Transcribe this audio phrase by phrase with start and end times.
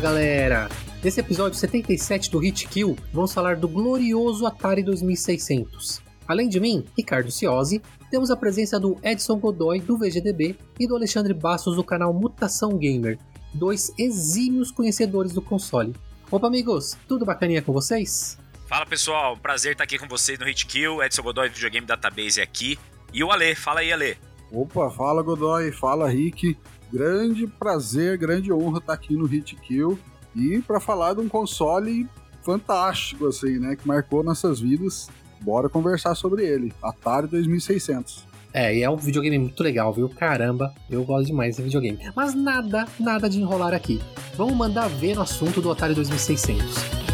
[0.00, 0.66] galera!
[1.04, 6.00] Nesse episódio 77 do Hit Kill, vamos falar do glorioso Atari 2600.
[6.26, 10.96] Além de mim, Ricardo Ciosi, temos a presença do Edson Godoy, do VGDB, e do
[10.96, 13.18] Alexandre Bastos, do canal Mutação Gamer,
[13.52, 15.94] dois exímios conhecedores do console.
[16.30, 18.38] Opa, amigos, tudo bacaninha com vocês?
[18.66, 22.40] Fala pessoal, prazer estar aqui com vocês no Hit Kill, Edson Godoy do Videogame Database
[22.40, 22.78] aqui.
[23.12, 24.16] E o Ale, fala aí, Ale.
[24.50, 26.56] Opa, fala Godoy, fala Rick.
[26.92, 29.98] Grande prazer, grande honra estar aqui no Hit Kill
[30.34, 32.08] e para falar de um console
[32.42, 35.08] fantástico assim, né, que marcou nossas vidas.
[35.42, 38.28] Bora conversar sobre ele, Atari 2600.
[38.52, 40.08] É, e é um videogame muito legal, viu?
[40.08, 41.98] Caramba, eu gosto demais desse videogame.
[42.14, 44.00] Mas nada, nada de enrolar aqui.
[44.36, 47.09] Vamos mandar ver no assunto do Atari 2600.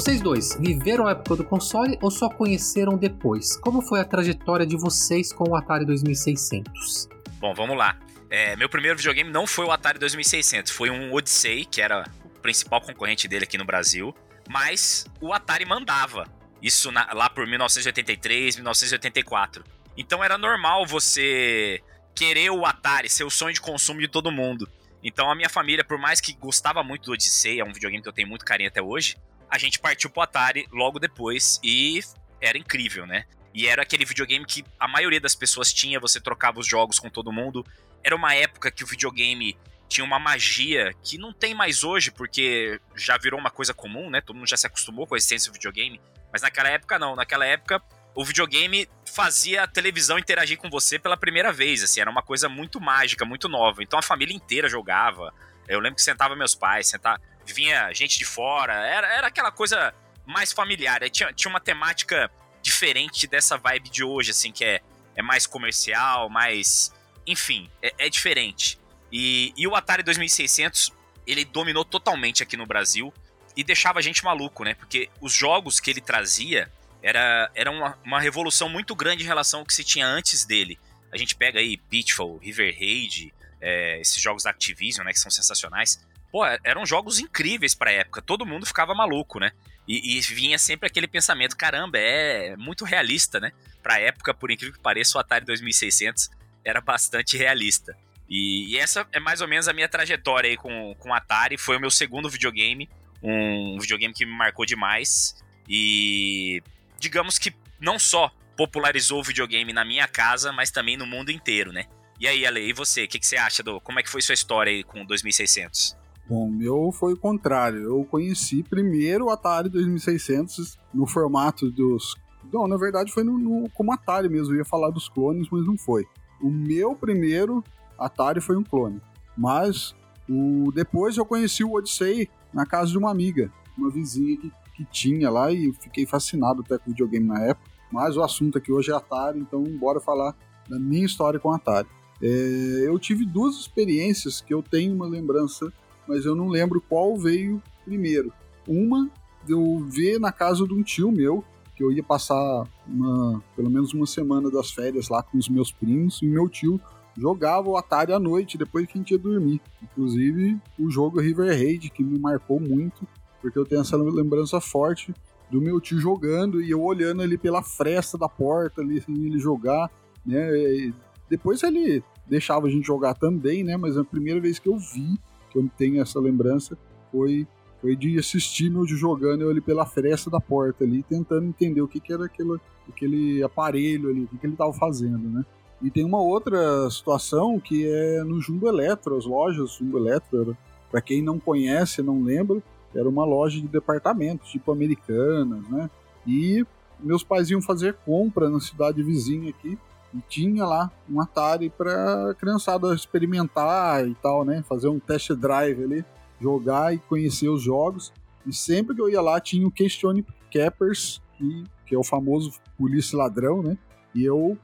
[0.00, 3.58] Vocês dois viveram a época do console ou só conheceram depois?
[3.58, 7.06] Como foi a trajetória de vocês com o Atari 2600?
[7.38, 7.98] Bom, vamos lá.
[8.30, 12.40] É, meu primeiro videogame não foi o Atari 2600, foi um Odyssey, que era o
[12.40, 14.16] principal concorrente dele aqui no Brasil,
[14.48, 16.26] mas o Atari mandava.
[16.62, 19.62] Isso na, lá por 1983, 1984.
[19.98, 21.78] Então era normal você
[22.14, 24.66] querer o Atari, ser o sonho de consumo de todo mundo.
[25.04, 28.08] Então a minha família, por mais que gostava muito do Odyssey, é um videogame que
[28.08, 29.14] eu tenho muito carinho até hoje,
[29.50, 32.00] a gente partiu pro Atari logo depois e
[32.40, 33.24] era incrível, né?
[33.52, 37.10] E era aquele videogame que a maioria das pessoas tinha, você trocava os jogos com
[37.10, 37.66] todo mundo.
[38.02, 42.80] Era uma época que o videogame tinha uma magia que não tem mais hoje, porque
[42.94, 44.20] já virou uma coisa comum, né?
[44.20, 46.00] Todo mundo já se acostumou com a essência do videogame.
[46.32, 47.82] Mas naquela época não, naquela época
[48.14, 52.48] o videogame fazia a televisão interagir com você pela primeira vez, assim, era uma coisa
[52.48, 53.82] muito mágica, muito nova.
[53.82, 55.34] Então a família inteira jogava.
[55.68, 57.20] Eu lembro que sentava meus pais, sentava,
[57.52, 59.94] vinha gente de fora, era, era aquela coisa
[60.26, 61.08] mais familiar.
[61.10, 62.30] Tinha, tinha uma temática
[62.62, 64.80] diferente dessa vibe de hoje, assim, que é,
[65.16, 66.92] é mais comercial, mais.
[67.26, 68.78] Enfim, é, é diferente.
[69.12, 70.92] E, e o Atari 2600,
[71.26, 73.12] ele dominou totalmente aqui no Brasil
[73.56, 74.74] e deixava a gente maluco, né?
[74.74, 76.70] Porque os jogos que ele trazia
[77.02, 80.78] era, era uma, uma revolução muito grande em relação ao que se tinha antes dele.
[81.12, 85.30] A gente pega aí Pitfall, River Raid, é, esses jogos da Activision, né, que são
[85.30, 88.22] sensacionais pô, eram jogos incríveis pra época.
[88.22, 89.52] Todo mundo ficava maluco, né?
[89.86, 93.52] E, e, vinha sempre aquele pensamento, caramba, é muito realista, né?
[93.82, 96.30] Pra época, por incrível que pareça, o Atari 2600
[96.64, 97.96] era bastante realista.
[98.28, 101.58] E, e essa é mais ou menos a minha trajetória aí com, com o Atari.
[101.58, 102.88] Foi o meu segundo videogame,
[103.22, 105.42] um videogame que me marcou demais.
[105.68, 106.62] E
[106.98, 111.72] digamos que não só popularizou o videogame na minha casa, mas também no mundo inteiro,
[111.72, 111.86] né?
[112.20, 113.04] E aí, Ale, e você?
[113.04, 113.80] O que, que, você acha do.
[113.80, 115.96] Como é que foi sua história aí com 2600?
[116.30, 117.82] Bom, meu foi o contrário.
[117.82, 122.14] Eu conheci primeiro o Atari 2600 no formato dos.
[122.52, 124.54] Não, na verdade foi no, no, como Atari mesmo.
[124.54, 126.06] Eu ia falar dos clones, mas não foi.
[126.40, 127.64] O meu primeiro
[127.98, 129.00] Atari foi um clone.
[129.36, 129.92] Mas
[130.28, 134.84] o depois eu conheci o Odyssey na casa de uma amiga, uma vizinha que, que
[134.84, 137.68] tinha lá e fiquei fascinado até com o videogame na época.
[137.90, 140.36] Mas o assunto aqui hoje é Atari, então bora falar
[140.68, 141.88] da minha história com Atari.
[142.22, 145.72] É, eu tive duas experiências que eu tenho uma lembrança
[146.10, 148.32] mas eu não lembro qual veio primeiro.
[148.66, 149.08] Uma,
[149.48, 151.44] eu ver na casa de um tio meu,
[151.76, 155.70] que eu ia passar uma, pelo menos uma semana das férias lá com os meus
[155.70, 156.80] primos, e meu tio
[157.16, 159.60] jogava o Atari à noite, depois que a gente ia dormir.
[159.80, 163.06] Inclusive, o jogo River Raid, que me marcou muito,
[163.40, 165.14] porque eu tenho essa lembrança forte
[165.48, 169.88] do meu tio jogando e eu olhando ali pela fresta da porta, ali, ele jogar,
[170.26, 170.56] né?
[170.56, 170.92] E
[171.28, 173.76] depois ele deixava a gente jogar também, né?
[173.76, 175.16] Mas a primeira vez que eu vi
[175.50, 176.78] que eu tenho essa lembrança
[177.10, 177.46] foi
[177.80, 181.98] foi de assistir meu jogando ali pela fresta da porta ali, tentando entender o que,
[181.98, 185.44] que era aquele, aquele aparelho ali, o que, que ele estava fazendo, né?
[185.82, 190.54] E tem uma outra situação que é no Jumbo Eletro, as lojas Jumbo Eletro,
[190.90, 192.62] para quem não conhece, não lembra,
[192.94, 195.88] era uma loja de departamentos, tipo americanas, né?
[196.26, 196.66] E
[196.98, 199.78] meus pais iam fazer compra na cidade vizinha aqui,
[200.14, 204.62] e tinha lá um Atari para criançada experimentar e tal, né?
[204.68, 206.04] Fazer um test drive ali,
[206.40, 208.12] jogar e conhecer os jogos.
[208.46, 212.52] E sempre que eu ia lá tinha o Questione Cappers, que, que é o famoso
[212.76, 213.78] polícia ladrão, né?
[214.14, 214.58] E eu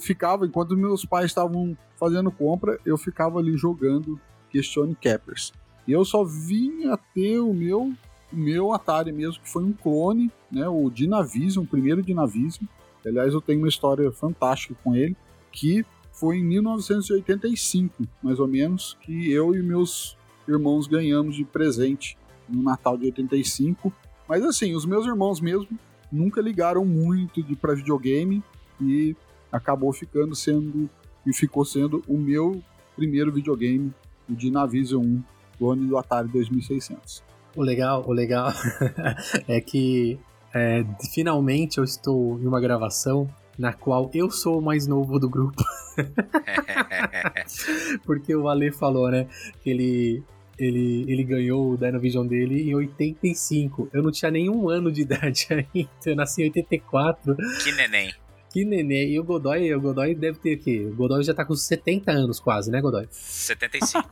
[0.00, 5.52] ficava, enquanto meus pais estavam fazendo compra, eu ficava ali jogando Questione Cappers.
[5.86, 7.92] E eu só vinha ter o meu,
[8.32, 10.68] o meu Atari mesmo, que foi um clone, né?
[10.68, 12.66] O Dynavision, o primeiro Dynavision
[13.06, 15.16] Aliás, eu tenho uma história fantástica com ele,
[15.52, 20.16] que foi em 1985, mais ou menos, que eu e meus
[20.48, 22.18] irmãos ganhamos de presente
[22.48, 23.92] no Natal de 85.
[24.28, 25.78] Mas assim, os meus irmãos mesmo
[26.10, 28.42] nunca ligaram muito de para videogame
[28.80, 29.14] e
[29.52, 30.88] acabou ficando sendo
[31.26, 32.62] e ficou sendo o meu
[32.96, 33.92] primeiro videogame,
[34.28, 35.22] o Dynavision 1,
[35.58, 37.22] clone do Atari 2600.
[37.54, 38.52] O legal, o legal
[39.46, 40.18] é que
[40.54, 43.28] é, finalmente eu estou em uma gravação
[43.58, 45.62] na qual eu sou o mais novo do grupo.
[48.06, 49.26] Porque o Ale falou, né,
[49.62, 50.22] que ele
[50.58, 53.90] ele, ele ganhou o Dynavision dele em 85.
[53.92, 55.90] Eu não tinha nenhum ano de idade ainda.
[56.04, 57.36] Eu nasci em 84.
[57.62, 58.12] Que neném.
[58.50, 59.10] Que neném.
[59.10, 60.88] E o Godoy, o Godoy deve ter o quê?
[60.90, 63.06] O Godoy já tá com 70 anos quase, né, Godoy?
[63.10, 64.08] 75.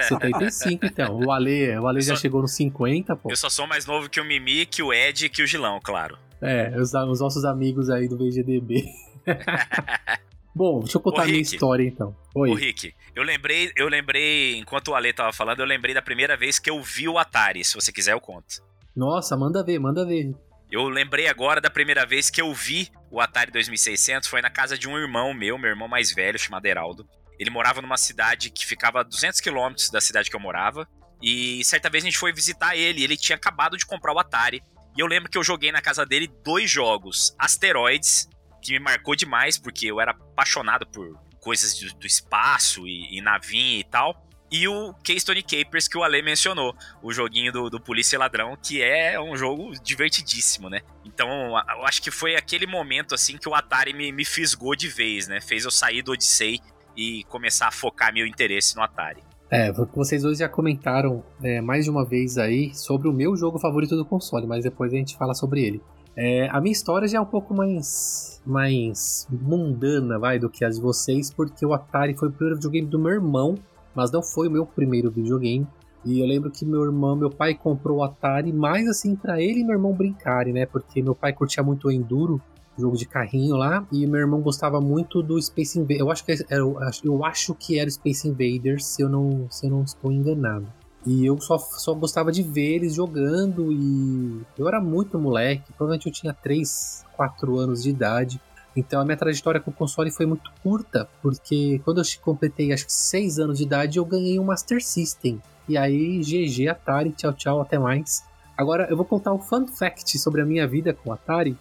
[0.00, 1.20] 75, então.
[1.20, 3.30] O Ale, o Ale já só, chegou nos 50, pô.
[3.30, 5.78] Eu só sou mais novo que o Mimi, que o Ed e que o Gilão,
[5.82, 6.16] claro.
[6.40, 8.84] É, os, os nossos amigos aí do VGDB.
[10.54, 12.16] Bom, deixa eu contar Ô, a minha história então.
[12.34, 12.50] Oi.
[12.50, 16.34] Ô, Rick, eu lembrei, eu lembrei, enquanto o Ale tava falando, eu lembrei da primeira
[16.34, 17.62] vez que eu vi o Atari.
[17.62, 18.62] Se você quiser, eu conto.
[18.96, 20.34] Nossa, manda ver, manda ver.
[20.70, 24.76] Eu lembrei agora da primeira vez que eu vi o Atari 2600, foi na casa
[24.76, 27.08] de um irmão meu, meu irmão mais velho, chamado Heraldo.
[27.38, 30.88] Ele morava numa cidade que ficava a 200 quilômetros da cidade que eu morava.
[31.22, 34.62] E certa vez a gente foi visitar ele, ele tinha acabado de comprar o Atari.
[34.96, 38.28] E eu lembro que eu joguei na casa dele dois jogos, Asteroids
[38.66, 43.20] que me marcou demais, porque eu era apaixonado por coisas do, do espaço e, e
[43.20, 44.25] navinha e tal.
[44.50, 48.56] E o Keystone Capers que o Ale mencionou, o joguinho do, do Polícia e Ladrão,
[48.62, 50.82] que é um jogo divertidíssimo, né?
[51.04, 54.88] Então, eu acho que foi aquele momento, assim, que o Atari me, me fisgou de
[54.88, 55.40] vez, né?
[55.40, 56.60] Fez eu sair do Odyssey
[56.96, 59.22] e começar a focar meu interesse no Atari.
[59.50, 63.58] É, vocês dois já comentaram é, mais de uma vez aí sobre o meu jogo
[63.58, 65.80] favorito do console, mas depois a gente fala sobre ele.
[66.16, 70.76] É, a minha história já é um pouco mais, mais mundana, vai, do que as
[70.76, 73.54] de vocês, porque o Atari foi o primeiro videogame do meu irmão,
[73.96, 75.66] mas não foi o meu primeiro videogame.
[76.04, 79.60] E eu lembro que meu irmão, meu pai comprou o Atari mais assim para ele
[79.60, 80.66] e meu irmão brincarem, né?
[80.66, 82.40] Porque meu pai curtia muito o Enduro,
[82.78, 86.00] jogo de carrinho lá, e meu irmão gostava muito do Space Invaders.
[86.00, 86.62] Eu acho que era,
[87.02, 90.66] eu acho que era Space Invaders, se eu não, se eu não estou enganado.
[91.06, 96.06] E eu só, só gostava de ver eles jogando e eu era muito moleque, provavelmente
[96.06, 98.40] eu tinha 3, 4 anos de idade.
[98.76, 102.86] Então a minha trajetória com o console foi muito curta, porque quando eu completei acho
[102.86, 105.40] que 6 anos de idade eu ganhei um Master System.
[105.68, 108.22] E aí, GG Atari, tchau tchau, até mais.
[108.56, 111.56] Agora eu vou contar um fun fact sobre a minha vida com o Atari,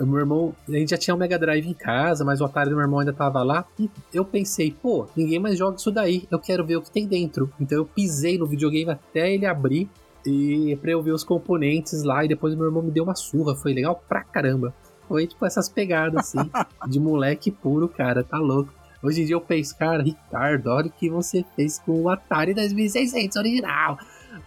[0.00, 2.70] o meu irmão, a gente já tinha um Mega Drive em casa, mas o Atari
[2.70, 3.66] do meu irmão ainda tava lá.
[3.78, 6.26] E eu pensei, pô, ninguém mais joga isso daí.
[6.30, 7.52] Eu quero ver o que tem dentro.
[7.60, 9.90] Então eu pisei no videogame até ele abrir.
[10.24, 12.24] E pra eu ver os componentes lá.
[12.24, 13.54] E depois o meu irmão me deu uma surra.
[13.54, 14.74] Foi legal pra caramba.
[15.10, 16.38] Foi tipo essas pegadas assim,
[16.86, 18.22] de moleque puro, cara.
[18.22, 18.72] Tá louco.
[19.02, 22.54] Hoje em dia eu penso, cara, Ricardo, olha o que você fez com o Atari
[22.54, 23.98] 2600 original.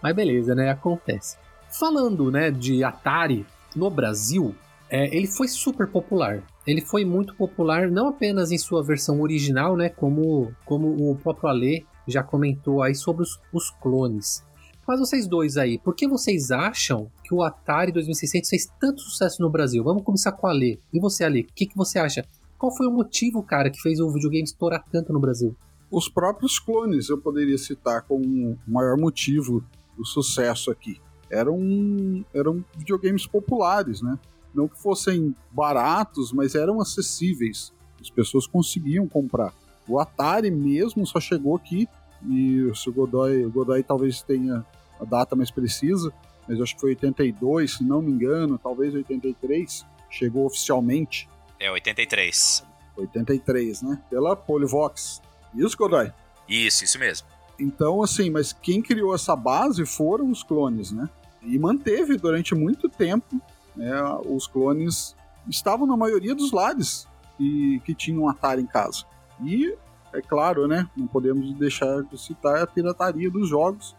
[0.02, 0.70] Mas beleza, né?
[0.70, 1.36] Acontece.
[1.70, 3.46] Falando, né, de Atari
[3.76, 4.56] no Brasil,
[4.90, 6.42] é, ele foi super popular.
[6.66, 11.50] Ele foi muito popular não apenas em sua versão original, né, como, como o próprio
[11.50, 14.46] Ale já comentou aí sobre os, os clones.
[14.86, 19.42] Mas vocês dois aí, por que vocês acham que o Atari 2600 fez tanto sucesso
[19.42, 19.82] no Brasil?
[19.82, 20.78] Vamos começar com a Ale.
[20.92, 22.26] E você, Ale, o que, que você acha?
[22.58, 25.56] Qual foi o motivo, cara, que fez o videogame estourar tanto no Brasil?
[25.90, 29.64] Os próprios clones eu poderia citar como o maior motivo
[29.98, 31.00] do sucesso aqui.
[31.30, 34.20] Eram, eram videogames populares, né?
[34.54, 37.72] Não que fossem baratos, mas eram acessíveis.
[38.02, 39.54] As pessoas conseguiam comprar.
[39.88, 41.88] O Atari mesmo só chegou aqui,
[42.28, 44.66] e o Godoy, o Godoy talvez tenha
[45.04, 46.12] a data mais precisa,
[46.48, 51.30] mas acho que foi 82, se não me engano, talvez 83, chegou oficialmente.
[51.60, 52.66] É, 83.
[52.98, 54.02] 83, né?
[54.10, 55.22] Pela Polivox.
[55.56, 56.12] Isso, Godoy?
[56.48, 57.28] Isso, isso mesmo.
[57.60, 61.10] Então, assim, mas quem criou essa base foram os clones, né?
[61.42, 63.42] E manteve durante muito tempo
[63.76, 63.92] né,
[64.26, 65.16] os clones
[65.50, 67.08] estavam na maioria dos lares
[67.38, 69.06] que, que tinham um Atari em casa.
[69.44, 69.76] E,
[70.14, 73.96] é claro, né, não podemos deixar de citar a pirataria dos jogos.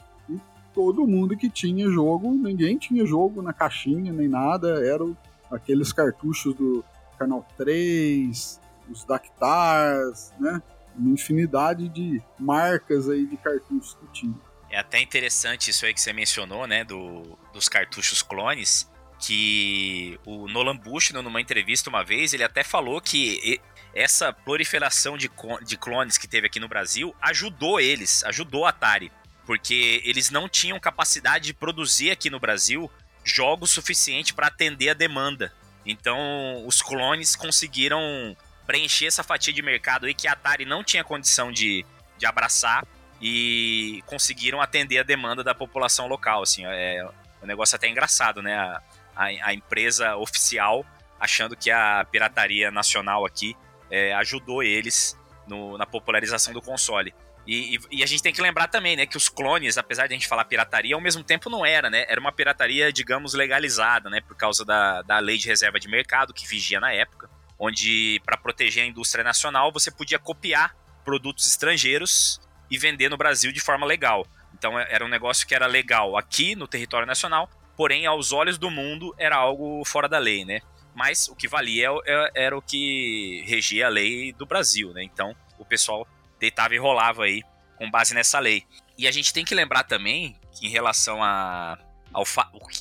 [0.74, 5.16] Todo mundo que tinha jogo, ninguém tinha jogo na caixinha nem nada, eram
[5.50, 6.84] aqueles cartuchos do
[7.16, 10.60] Canal 3, os Dactars, né?
[10.96, 14.34] Uma infinidade de marcas aí de cartuchos que tinha.
[14.70, 18.90] É até interessante isso aí que você mencionou, né, do, dos cartuchos clones,
[19.20, 23.60] que o Nolan Bush, numa entrevista uma vez, ele até falou que
[23.94, 25.30] essa proliferação de,
[25.64, 29.12] de clones que teve aqui no Brasil ajudou eles, ajudou a Atari,
[29.46, 32.90] porque eles não tinham capacidade de produzir aqui no Brasil
[33.24, 35.52] jogos suficiente para atender a demanda.
[35.84, 38.36] Então, os clones conseguiram
[38.66, 41.84] preencher essa fatia de mercado aí que a Atari não tinha condição de,
[42.16, 42.86] de abraçar
[43.20, 46.42] e conseguiram atender a demanda da população local.
[46.42, 47.06] Assim, é
[47.42, 48.54] um negócio até engraçado, né?
[48.56, 48.82] A,
[49.14, 50.84] a, a empresa oficial
[51.20, 53.56] achando que a pirataria nacional aqui
[53.90, 57.14] é, ajudou eles no, na popularização do console.
[57.46, 60.14] E, e, e, a gente tem que lembrar também, né, que os clones, apesar de
[60.14, 62.06] a gente falar pirataria, ao mesmo tempo não era, né?
[62.08, 64.20] Era uma pirataria, digamos, legalizada, né?
[64.20, 68.36] Por causa da, da lei de reserva de mercado que vigia na época, onde, para
[68.36, 70.74] proteger a indústria nacional, você podia copiar
[71.04, 74.26] produtos estrangeiros e vender no Brasil de forma legal.
[74.54, 78.56] Então é, era um negócio que era legal aqui no território nacional, porém, aos olhos
[78.56, 80.60] do mundo, era algo fora da lei, né?
[80.94, 85.02] Mas o que valia é, era o que regia a lei do Brasil, né?
[85.02, 86.06] Então o pessoal
[86.44, 87.42] deitava e rolava aí
[87.76, 88.64] com base nessa lei.
[88.96, 91.78] E a gente tem que lembrar também que em relação a
[92.12, 92.24] ao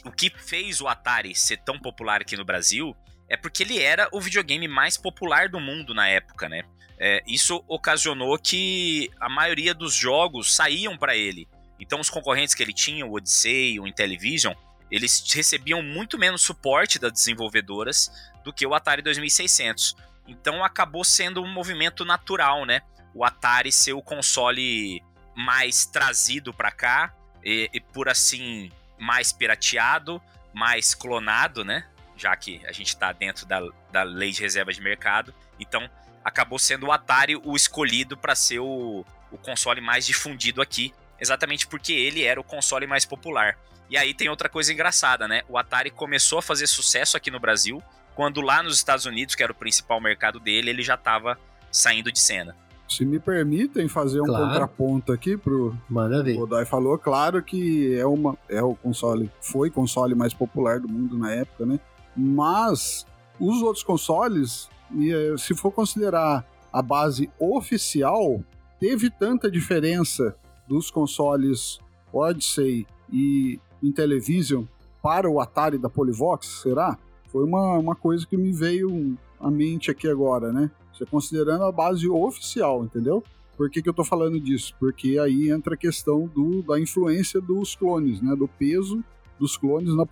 [0.03, 2.95] o que fez o Atari ser tão popular aqui no Brasil
[3.27, 6.63] é porque ele era o videogame mais popular do mundo na época, né?
[6.99, 11.47] É, isso ocasionou que a maioria dos jogos saíam para ele.
[11.79, 14.53] Então os concorrentes que ele tinha, o Odyssey, o Intellivision,
[14.91, 18.11] eles recebiam muito menos suporte das desenvolvedoras
[18.43, 19.95] do que o Atari 2600.
[20.27, 22.81] Então acabou sendo um movimento natural, né?
[23.13, 25.01] O Atari ser o console
[25.35, 30.21] mais trazido para cá e, e, por assim mais pirateado,
[30.53, 31.85] mais clonado, né?
[32.15, 35.89] Já que a gente está dentro da, da lei de reserva de mercado, então
[36.23, 41.67] acabou sendo o Atari o escolhido para ser o, o console mais difundido aqui, exatamente
[41.67, 43.57] porque ele era o console mais popular.
[43.89, 45.41] E aí tem outra coisa engraçada, né?
[45.49, 47.83] O Atari começou a fazer sucesso aqui no Brasil,
[48.15, 51.37] quando lá nos Estados Unidos, que era o principal mercado dele, ele já estava
[51.71, 52.55] saindo de cena.
[52.87, 54.45] Se me permitem fazer um claro.
[54.45, 56.37] contraponto aqui pro Manda ver.
[56.65, 61.17] Falou, claro que é uma é o console, foi o console mais popular do mundo
[61.17, 61.79] na época, né?
[62.15, 63.05] Mas
[63.39, 68.41] os outros consoles, eh, se for considerar a base oficial,
[68.79, 70.35] teve tanta diferença
[70.67, 71.79] dos consoles
[72.11, 74.65] Odyssey e Intellivision
[75.01, 76.97] para o Atari da Polivox, será?
[77.31, 80.71] Foi uma, uma coisa que me veio à mente aqui agora, né?
[80.93, 83.23] Você considerando a base oficial, entendeu?
[83.57, 84.73] Por que, que eu tô falando disso?
[84.79, 88.35] Porque aí entra a questão do, da influência dos clones, né?
[88.35, 89.03] Do peso
[89.39, 90.05] dos clones na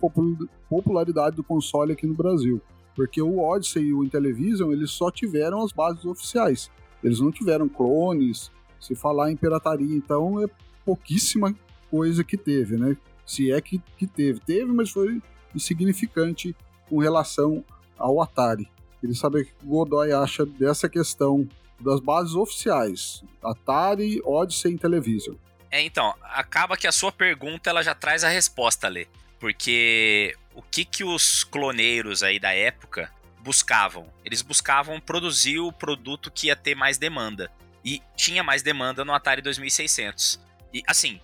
[0.68, 2.60] popularidade do console aqui no Brasil.
[2.94, 6.70] Porque o Odyssey e o Intellivision, eles só tiveram as bases oficiais.
[7.02, 8.50] Eles não tiveram clones.
[8.78, 10.46] Se falar em pirataria, então, é
[10.84, 11.54] pouquíssima
[11.90, 12.96] coisa que teve, né?
[13.24, 14.40] Se é que, que teve.
[14.40, 15.22] Teve, mas foi
[15.54, 16.54] insignificante
[16.88, 17.64] com relação
[17.96, 18.68] ao Atari.
[19.02, 21.48] Queria saber o que o Godoy acha dessa questão
[21.80, 25.34] das bases oficiais, Atari, Odyssey e Television.
[25.72, 29.08] É, então, acaba que a sua pergunta ela já traz a resposta, Lê.
[29.40, 34.06] Porque o que que os cloneiros aí da época buscavam?
[34.24, 37.50] Eles buscavam produzir o produto que ia ter mais demanda.
[37.84, 40.38] E tinha mais demanda no Atari 2600.
[40.72, 41.20] E, assim,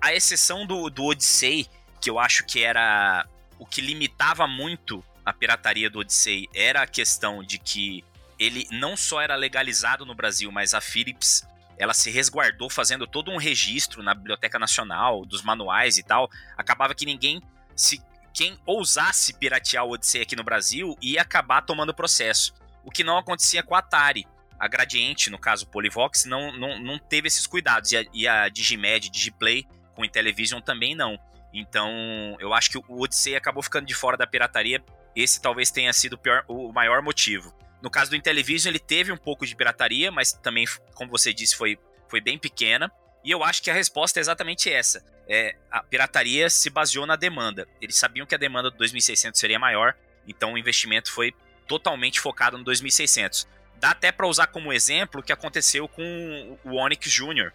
[0.00, 1.68] a exceção do, do Odyssey,
[2.00, 3.24] que eu acho que era
[3.56, 8.04] o que limitava muito a pirataria do Odyssey era a questão de que
[8.36, 11.46] ele não só era legalizado no Brasil, mas a Philips
[11.78, 16.28] ela se resguardou fazendo todo um registro na Biblioteca Nacional dos manuais e tal.
[16.56, 17.40] Acabava que ninguém
[17.76, 18.02] se
[18.34, 22.52] quem ousasse piratear o Odyssey aqui no Brasil ia acabar tomando processo.
[22.84, 24.26] O que não acontecia com a Atari.
[24.58, 27.92] A Gradiente, no caso Polivox, não, não, não teve esses cuidados.
[27.92, 31.18] E a, e a Digimed, Digiplay, com Intellivision também não.
[31.52, 34.82] Então, eu acho que o Odyssey acabou ficando de fora da pirataria
[35.14, 37.54] esse talvez tenha sido o, pior, o maior motivo.
[37.82, 41.56] No caso do Intellivision, ele teve um pouco de pirataria, mas também, como você disse,
[41.56, 42.90] foi, foi bem pequena.
[43.24, 45.04] E eu acho que a resposta é exatamente essa.
[45.28, 47.66] É, a pirataria se baseou na demanda.
[47.80, 49.94] Eles sabiam que a demanda do 2600 seria maior,
[50.26, 51.34] então o investimento foi
[51.66, 53.46] totalmente focado no 2600.
[53.76, 57.52] Dá até para usar como exemplo o que aconteceu com o Onyx Jr.,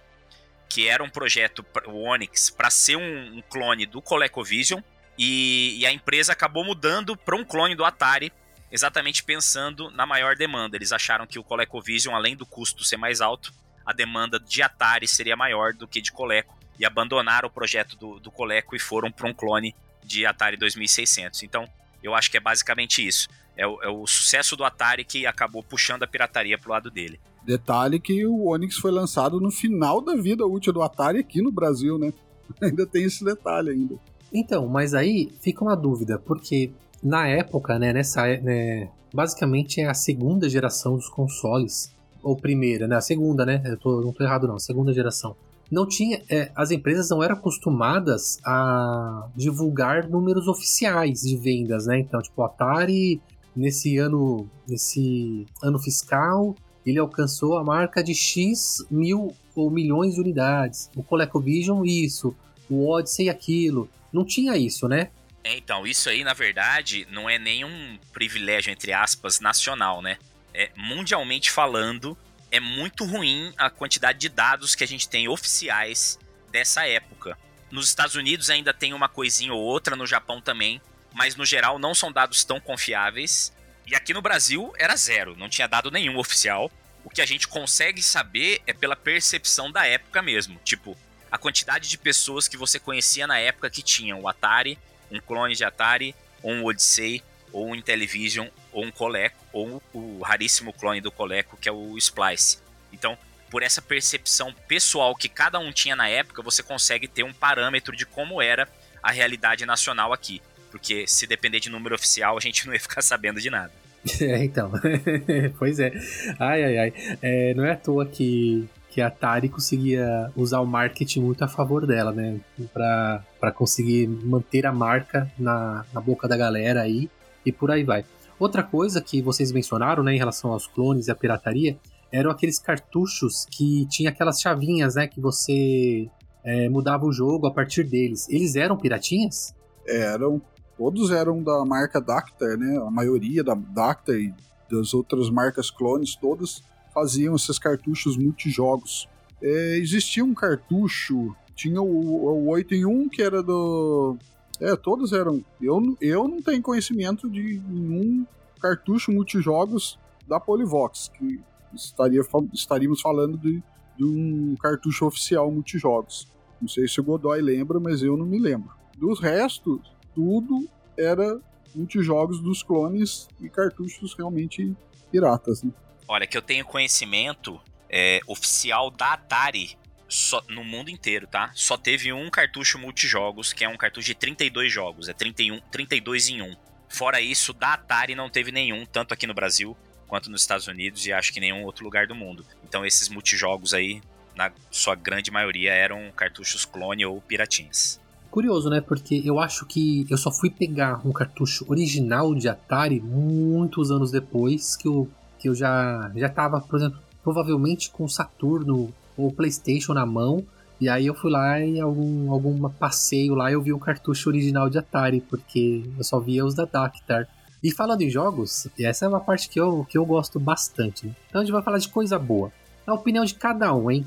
[0.69, 4.81] que era um projeto, o Onyx, para ser um, um, clone do ColecoVision,
[5.17, 8.31] e, e a empresa acabou mudando para um clone do Atari,
[8.71, 10.75] exatamente pensando na maior demanda.
[10.75, 13.53] Eles acharam que o ColecoVision, além do custo ser mais alto,
[13.85, 18.19] a demanda de Atari seria maior do que de Coleco e abandonaram o projeto do,
[18.19, 21.43] do Coleco e foram para um clone de Atari 2600.
[21.43, 21.67] Então,
[22.03, 23.27] eu acho que é basicamente isso.
[23.55, 27.19] É o, é o sucesso do Atari que acabou puxando a pirataria pro lado dele.
[27.43, 31.51] Detalhe que o Onix foi lançado no final da vida útil do Atari aqui no
[31.51, 32.11] Brasil, né?
[32.61, 33.95] ainda tem esse detalhe ainda.
[34.37, 36.69] Então, mas aí fica uma dúvida, porque
[37.01, 41.89] na época, né, nessa, né, basicamente é a segunda geração dos consoles,
[42.21, 45.37] ou primeira, né, a segunda, né, eu tô, não tô errado não, segunda geração.
[45.71, 51.99] Não tinha, é, as empresas não eram acostumadas a divulgar números oficiais de vendas, né,
[51.99, 53.21] então, tipo, Atari
[53.55, 56.53] nesse ano, nesse ano fiscal,
[56.85, 60.89] ele alcançou a marca de X mil ou milhões de unidades.
[60.95, 62.35] O ColecoVision, isso.
[62.69, 63.89] O Odyssey, aquilo.
[64.15, 65.11] Não tinha isso, né?
[65.43, 70.17] É, então, isso aí, na verdade, não é nenhum privilégio, entre aspas, nacional, né?
[70.53, 72.17] É, mundialmente falando,
[72.49, 76.17] é muito ruim a quantidade de dados que a gente tem oficiais
[76.49, 77.37] dessa época.
[77.69, 80.81] Nos Estados Unidos ainda tem uma coisinha ou outra, no Japão também,
[81.13, 83.53] mas no geral não são dados tão confiáveis.
[83.85, 86.71] E aqui no Brasil era zero, não tinha dado nenhum oficial.
[87.03, 90.57] O que a gente consegue saber é pela percepção da época mesmo.
[90.63, 90.97] Tipo,
[91.31, 94.77] a quantidade de pessoas que você conhecia na época que tinham o Atari,
[95.11, 100.21] um clone de Atari, ou um Odyssey, ou um Intellivision, ou um Coleco, ou o
[100.21, 102.59] raríssimo clone do Coleco, que é o Splice.
[102.91, 103.17] Então,
[103.49, 107.95] por essa percepção pessoal que cada um tinha na época, você consegue ter um parâmetro
[107.95, 108.67] de como era
[109.01, 110.41] a realidade nacional aqui.
[110.71, 113.71] Porque se depender de número oficial, a gente não ia ficar sabendo de nada.
[114.21, 114.71] É, então.
[115.57, 115.91] pois é.
[116.39, 116.93] Ai, ai, ai.
[117.23, 121.49] É, não é à toa que, que a Atari conseguia usar o marketing muito a
[121.49, 122.39] favor dela, né?
[122.73, 127.09] Pra conseguir manter a marca na, na boca da galera aí
[127.45, 128.05] e por aí vai.
[128.39, 131.77] Outra coisa que vocês mencionaram, né, em relação aos clones e a pirataria,
[132.09, 136.09] eram aqueles cartuchos que tinha aquelas chavinhas, né, que você
[136.41, 138.29] é, mudava o jogo a partir deles.
[138.29, 139.53] Eles eram piratinhas?
[139.85, 140.41] Eram.
[140.77, 142.77] Todos eram da marca Dactar, né?
[142.77, 144.33] A maioria da Dactar e
[144.71, 146.63] das outras marcas clones, todas
[146.95, 149.07] faziam esses cartuchos multijogos.
[149.43, 154.17] É, existia um cartucho, tinha o, o 8 em 1, que era do
[154.59, 155.43] é, todos eram.
[155.61, 158.25] Eu, eu não tenho conhecimento de nenhum
[158.61, 161.41] cartucho multijogos da Polivox, que
[161.73, 162.21] estaria,
[162.53, 163.61] estaríamos falando de,
[163.97, 166.27] de um cartucho oficial multijogos.
[166.61, 168.71] Não sei se o Godoy lembra, mas eu não me lembro.
[168.97, 169.81] Dos restos,
[170.13, 171.39] tudo era
[171.75, 174.73] multijogos dos clones e cartuchos realmente
[175.11, 175.61] piratas.
[175.63, 175.71] Né?
[176.07, 181.51] Olha, que eu tenho conhecimento é, oficial da Atari só, no mundo inteiro, tá?
[181.55, 186.29] Só teve um cartucho multijogos, que é um cartucho de 32 jogos, é 31, 32
[186.29, 186.55] em 1.
[186.87, 189.75] Fora isso, da Atari não teve nenhum, tanto aqui no Brasil
[190.07, 192.45] quanto nos Estados Unidos e acho que nenhum outro lugar do mundo.
[192.63, 194.01] Então esses multijogos aí,
[194.35, 197.99] na sua grande maioria, eram cartuchos clone ou piratinhas.
[198.29, 198.81] Curioso, né?
[198.81, 204.11] Porque eu acho que eu só fui pegar um cartucho original de Atari muitos anos
[204.11, 205.09] depois que eu,
[205.45, 210.43] que eu já, já tava, por exemplo, provavelmente com Saturno o PlayStation na mão.
[210.81, 214.71] E aí eu fui lá em algum, algum passeio lá eu vi um cartucho original
[214.71, 217.27] de Atari, porque eu só via os da Dactar.
[217.63, 221.05] E falando em jogos, essa é uma parte que eu, que eu gosto bastante.
[221.05, 221.15] Né?
[221.29, 222.51] Então a gente vai falar de coisa boa.
[222.87, 224.03] A opinião de cada um, hein?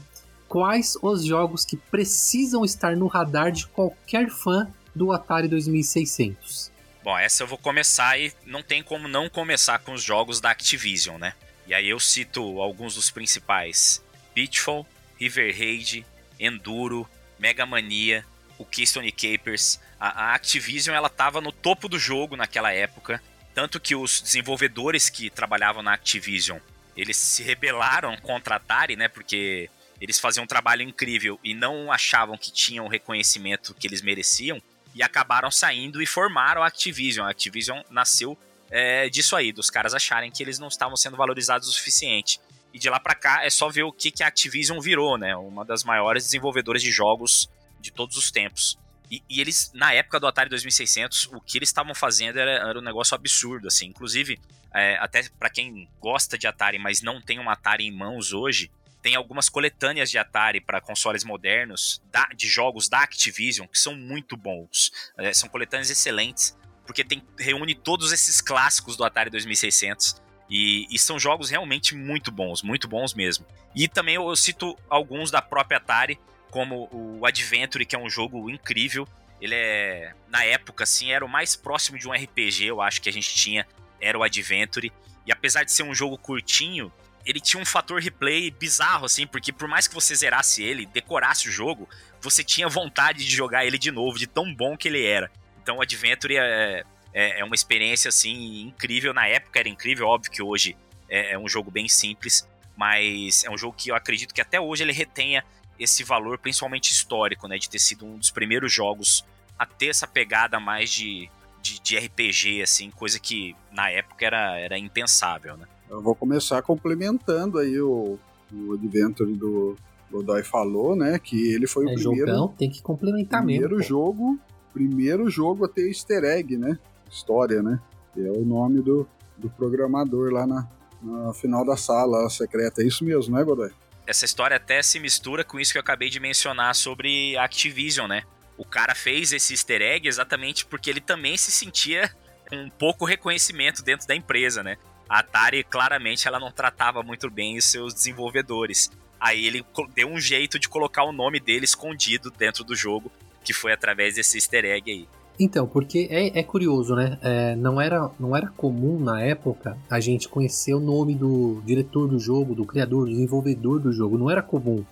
[0.48, 6.72] Quais os jogos que precisam estar no radar de qualquer fã do Atari 2600?
[7.08, 10.50] Bom, essa eu vou começar e não tem como não começar com os jogos da
[10.50, 11.32] Activision, né?
[11.66, 14.86] E aí eu cito alguns dos principais: Pitfall,
[15.18, 16.04] River Raid,
[16.38, 18.26] Enduro, Mega Mania,
[18.58, 19.80] o Keystone Capers.
[19.98, 23.22] A, a Activision ela estava no topo do jogo naquela época,
[23.54, 26.58] tanto que os desenvolvedores que trabalhavam na Activision
[26.94, 29.08] eles se rebelaram contra a Atari, né?
[29.08, 34.02] Porque eles faziam um trabalho incrível e não achavam que tinham o reconhecimento que eles
[34.02, 34.60] mereciam
[34.98, 37.24] e acabaram saindo e formaram a Activision.
[37.24, 38.36] A Activision nasceu
[38.68, 42.40] é, disso aí, dos caras acharem que eles não estavam sendo valorizados o suficiente.
[42.74, 45.36] E de lá para cá é só ver o que, que a Activision virou, né?
[45.36, 47.48] Uma das maiores desenvolvedoras de jogos
[47.80, 48.76] de todos os tempos.
[49.08, 52.78] E, e eles, na época do Atari 2600, o que eles estavam fazendo era, era,
[52.80, 53.86] um negócio absurdo, assim.
[53.86, 54.40] Inclusive,
[54.74, 58.68] é, até para quem gosta de Atari, mas não tem um Atari em mãos hoje,
[59.08, 63.94] tem algumas coletâneas de Atari para consoles modernos, da, de jogos da Activision, que são
[63.94, 64.92] muito bons.
[65.16, 70.98] É, são coletâneas excelentes, porque tem, reúne todos esses clássicos do Atari 2600 e, e,
[70.98, 73.46] são jogos realmente muito bons, muito bons mesmo.
[73.74, 78.50] E também eu, cito alguns da própria Atari, como o Adventure, que é um jogo
[78.50, 79.08] incrível.
[79.40, 83.08] Ele é, na época, assim, era o mais próximo de um RPG, eu acho que
[83.08, 83.66] a gente tinha,
[83.98, 84.92] era o Adventure.
[85.24, 86.92] E apesar de ser um jogo curtinho,
[87.24, 91.48] ele tinha um fator replay bizarro, assim, porque por mais que você zerasse ele, decorasse
[91.48, 91.88] o jogo,
[92.20, 95.30] você tinha vontade de jogar ele de novo, de tão bom que ele era.
[95.62, 99.12] Então o Adventure é, é, é uma experiência assim incrível.
[99.12, 100.76] Na época era incrível, óbvio que hoje
[101.08, 104.60] é, é um jogo bem simples, mas é um jogo que eu acredito que até
[104.60, 105.44] hoje ele retenha
[105.78, 107.58] esse valor, principalmente histórico, né?
[107.58, 109.24] De ter sido um dos primeiros jogos
[109.58, 114.58] a ter essa pegada mais de, de, de, RPG, assim, coisa que na época era,
[114.58, 115.66] era impensável, né?
[115.90, 118.18] Eu vou começar complementando aí o,
[118.52, 119.76] o Adventure do
[120.10, 121.18] Godoy falou, né?
[121.18, 122.30] Que ele foi é o primeiro.
[122.30, 123.82] Jogão, tem que complementar primeiro mesmo.
[123.82, 124.38] jogo,
[124.72, 126.78] primeiro jogo a ter easter egg, né?
[127.10, 127.80] história, né?
[128.12, 130.68] Que é o nome do, do programador lá na,
[131.02, 132.82] na final da sala secreta.
[132.82, 133.70] É isso mesmo, né, Godoy?
[134.06, 138.08] Essa história até se mistura com isso que eu acabei de mencionar sobre a Activision,
[138.08, 138.22] né?
[138.56, 142.10] O cara fez esse easter egg exatamente porque ele também se sentia
[142.48, 144.78] com um pouco reconhecimento dentro da empresa, né?
[145.08, 148.90] A Atari, claramente, ela não tratava muito bem os seus desenvolvedores.
[149.18, 153.10] Aí ele deu um jeito de colocar o nome dele escondido dentro do jogo,
[153.42, 155.08] que foi através desse easter egg aí.
[155.40, 157.16] Então, porque é, é curioso, né?
[157.22, 162.08] É, não, era, não era comum na época a gente conhecer o nome do diretor
[162.08, 164.18] do jogo, do criador, do desenvolvedor do jogo.
[164.18, 164.84] Não era comum.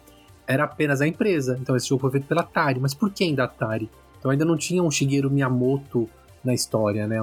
[0.46, 1.58] Era apenas a empresa.
[1.60, 2.78] Então esse jogo foi feito pela Atari.
[2.78, 3.90] Mas por que ainda Atari?
[4.18, 6.08] Então ainda não tinha um Shigeru Miyamoto
[6.44, 7.18] na história, né?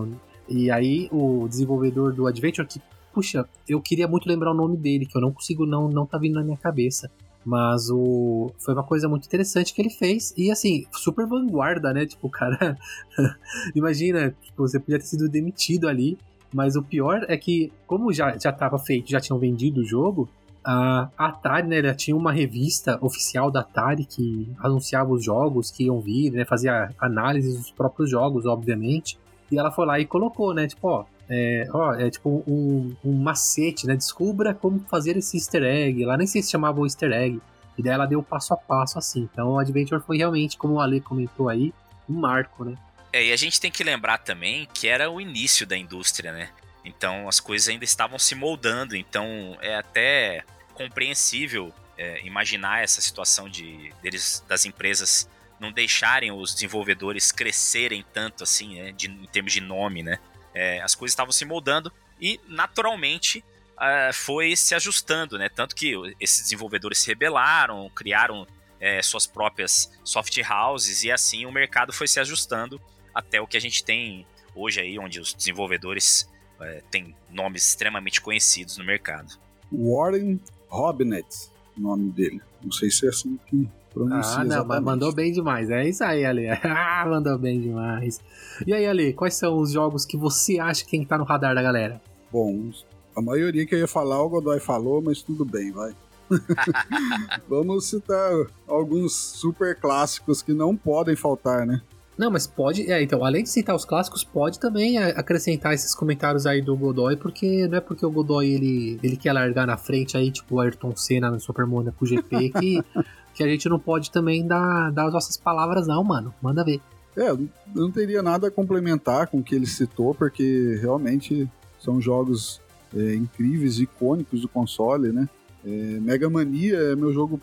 [0.54, 2.80] E aí o desenvolvedor do Adventure, que,
[3.12, 6.20] puxa, eu queria muito lembrar o nome dele, que eu não consigo, não, não tá
[6.20, 7.10] vindo na minha cabeça.
[7.44, 10.32] Mas o foi uma coisa muito interessante que ele fez.
[10.38, 12.06] E assim, super vanguarda, né?
[12.06, 12.78] Tipo, o cara.
[13.76, 16.18] Imagina, tipo, você podia ter sido demitido ali.
[16.54, 20.30] Mas o pior é que, como já, já tava feito, já tinham vendido o jogo,
[20.64, 25.86] a Atari, né, ela tinha uma revista oficial da Atari que anunciava os jogos que
[25.86, 29.18] iam vir, né, fazia análise dos próprios jogos, obviamente.
[29.52, 33.14] E ela foi lá e colocou, né, tipo, ó, é, ó, é tipo um, um
[33.14, 33.96] macete, né?
[33.96, 36.06] Descubra como fazer esse easter egg.
[36.06, 37.42] Lá nem sei se chamava o easter egg.
[37.78, 39.28] E daí ela deu passo a passo assim.
[39.32, 41.74] Então o Adventure foi realmente, como o Ale comentou aí,
[42.10, 42.76] um marco, né?
[43.12, 46.50] É, e a gente tem que lembrar também que era o início da indústria, né?
[46.84, 48.96] Então as coisas ainda estavam se moldando.
[48.96, 55.30] Então é até compreensível é, imaginar essa situação de deles, das empresas
[55.64, 58.92] não deixarem os desenvolvedores crescerem tanto assim, né?
[58.92, 60.20] De, em termos de nome, né?
[60.54, 65.50] É, as coisas estavam se moldando e, naturalmente, uh, foi se ajustando, né?
[65.50, 68.46] Tanto que esses desenvolvedores se rebelaram, criaram
[68.80, 72.82] é, suas próprias soft houses e assim o mercado foi se ajustando
[73.14, 78.20] até o que a gente tem hoje aí, onde os desenvolvedores é, têm nomes extremamente
[78.22, 79.40] conhecidos no mercado.
[79.72, 82.42] Warren Robinett, nome dele.
[82.62, 84.42] Não sei se é assim que pronuncia.
[84.42, 85.70] Ah, não, mas mandou bem demais.
[85.70, 86.48] É isso aí, Ali.
[86.64, 88.20] Ah, mandou bem demais.
[88.66, 91.20] E aí, Ali, quais são os jogos que você acha que tem que estar tá
[91.20, 92.02] no radar da galera?
[92.32, 92.72] Bom,
[93.16, 95.94] a maioria que eu ia falar, o Godoy falou, mas tudo bem, vai.
[97.48, 98.32] Vamos citar
[98.68, 101.82] alguns super clássicos que não podem faltar, né?
[102.18, 102.92] Não, mas pode.
[102.92, 107.16] É, então, além de citar os clássicos, pode também acrescentar esses comentários aí do Godoy,
[107.16, 110.60] porque não é porque o Godoy ele, ele quer largar na frente aí, tipo o
[110.60, 112.84] Ayrton Senna no Super Monaco GP, que
[113.34, 116.34] que a gente não pode também dar, dar as nossas palavras, não, mano.
[116.42, 116.82] Manda ver.
[117.16, 122.02] É, eu não teria nada a complementar com o que ele citou, porque realmente são
[122.02, 122.62] jogos
[122.96, 125.28] é, incríveis, icônicos do console, né?
[125.66, 127.40] É, Mega Mania é meu jogo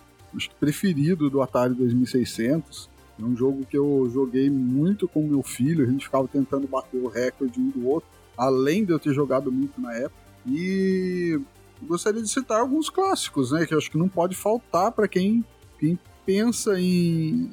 [0.58, 2.88] preferido do Atari 2600.
[3.18, 6.98] É um jogo que eu joguei muito com meu filho, a gente ficava tentando bater
[6.98, 10.20] o recorde um do outro, além de eu ter jogado muito na época.
[10.46, 11.38] E
[11.82, 13.66] gostaria de citar alguns clássicos, né?
[13.66, 15.44] Que eu acho que não pode faltar para quem
[15.80, 17.50] quem pensa em,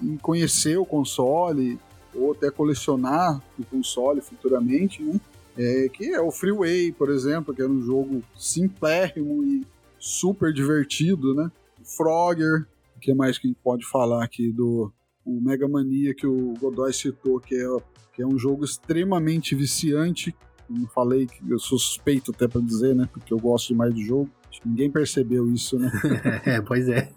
[0.00, 1.78] em conhecer o console
[2.14, 5.18] ou até colecionar o console futuramente, né?
[5.56, 9.66] É, que é o Freeway, por exemplo, que era um jogo simplérrimo e
[9.98, 11.50] super divertido, né?
[11.80, 12.66] O Frogger,
[12.96, 14.92] o que mais que a gente pode falar aqui do
[15.24, 17.66] o Mega Mania que o Godoy citou, que é,
[18.14, 20.34] que é um jogo extremamente viciante.
[20.68, 23.08] Não falei eu sou suspeito até para dizer, né?
[23.12, 24.30] Porque eu gosto demais do jogo.
[24.48, 25.90] Acho que ninguém percebeu isso, né?
[26.46, 27.12] é, pois é.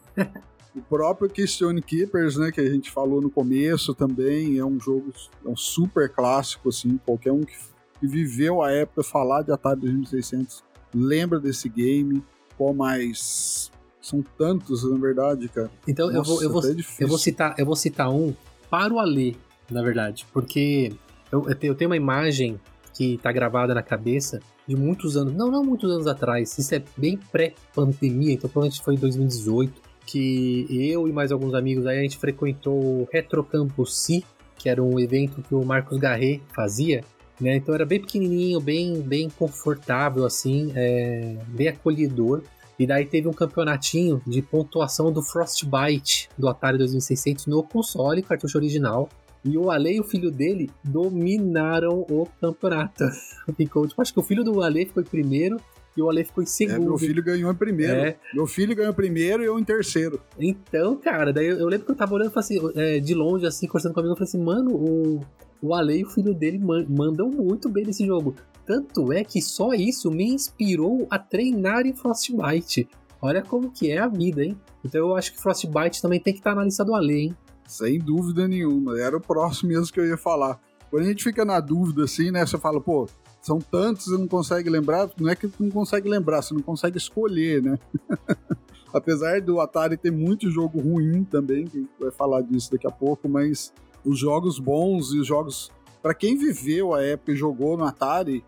[0.76, 5.14] O próprio Keystone Keepers, né, que a gente falou no começo também, é um jogo
[5.46, 7.54] é um super clássico, assim, qualquer um que,
[8.02, 10.62] viveu a época falar de Atari 2600
[10.94, 12.22] lembra desse game.
[12.58, 13.72] Qual mais?
[14.02, 15.72] São tantos, na verdade, cara.
[15.88, 18.34] Então Nossa, eu, vou, eu, vou, é eu, vou citar, eu vou citar um
[18.70, 19.36] para o Alê,
[19.72, 20.92] na verdade, porque
[21.32, 22.60] eu, eu tenho uma imagem
[22.94, 26.84] que tá gravada na cabeça de muitos anos, não, não muitos anos atrás, isso é
[26.98, 32.02] bem pré-pandemia, então provavelmente foi em 2018, que eu e mais alguns amigos aí a
[32.02, 34.24] gente frequentou o Retrocampus Si,
[34.58, 37.04] que era um evento que o Marcos Garret fazia,
[37.40, 37.56] né?
[37.56, 42.44] Então era bem pequenininho, bem, bem confortável assim, é, bem acolhedor.
[42.78, 48.58] E daí teve um campeonatinho de pontuação do Frostbite do Atari 2600 no console, cartucho
[48.58, 49.10] original.
[49.46, 53.04] E o Ale e o filho dele dominaram o campeonato.
[53.58, 55.58] Ficou, tipo, acho que o filho do Ale em primeiro
[55.96, 56.76] e o Ale ficou em segundo.
[56.76, 57.94] É, meu filho ganhou em primeiro.
[57.94, 58.18] É.
[58.34, 60.20] Meu filho ganhou em primeiro e eu em terceiro.
[60.40, 63.68] Então, cara, daí eu, eu lembro que eu tava olhando assim, é, de longe, assim,
[63.68, 65.22] conversando com amigo, eu falei assim, mano, o,
[65.62, 68.36] o Ale e o filho dele mandam muito bem nesse jogo.
[68.66, 72.88] Tanto é que só isso me inspirou a treinar em Frostbite.
[73.22, 74.58] Olha como que é a vida, hein?
[74.84, 77.38] Então eu acho que Frostbite também tem que estar na lista do Ale, hein?
[77.68, 79.00] Sem dúvida nenhuma.
[79.00, 80.60] Era o próximo mesmo que eu ia falar.
[80.90, 82.46] Quando a gente fica na dúvida assim, né?
[82.46, 83.08] Você fala, pô,
[83.44, 85.10] são tantos você não consegue lembrar.
[85.20, 87.78] Não é que não consegue lembrar, você não consegue escolher, né?
[88.94, 93.28] Apesar do Atari ter muito jogo ruim também, que vai falar disso daqui a pouco,
[93.28, 93.74] mas
[94.06, 95.70] os jogos bons e os jogos.
[96.02, 98.44] Para quem viveu a época e jogou no Atari,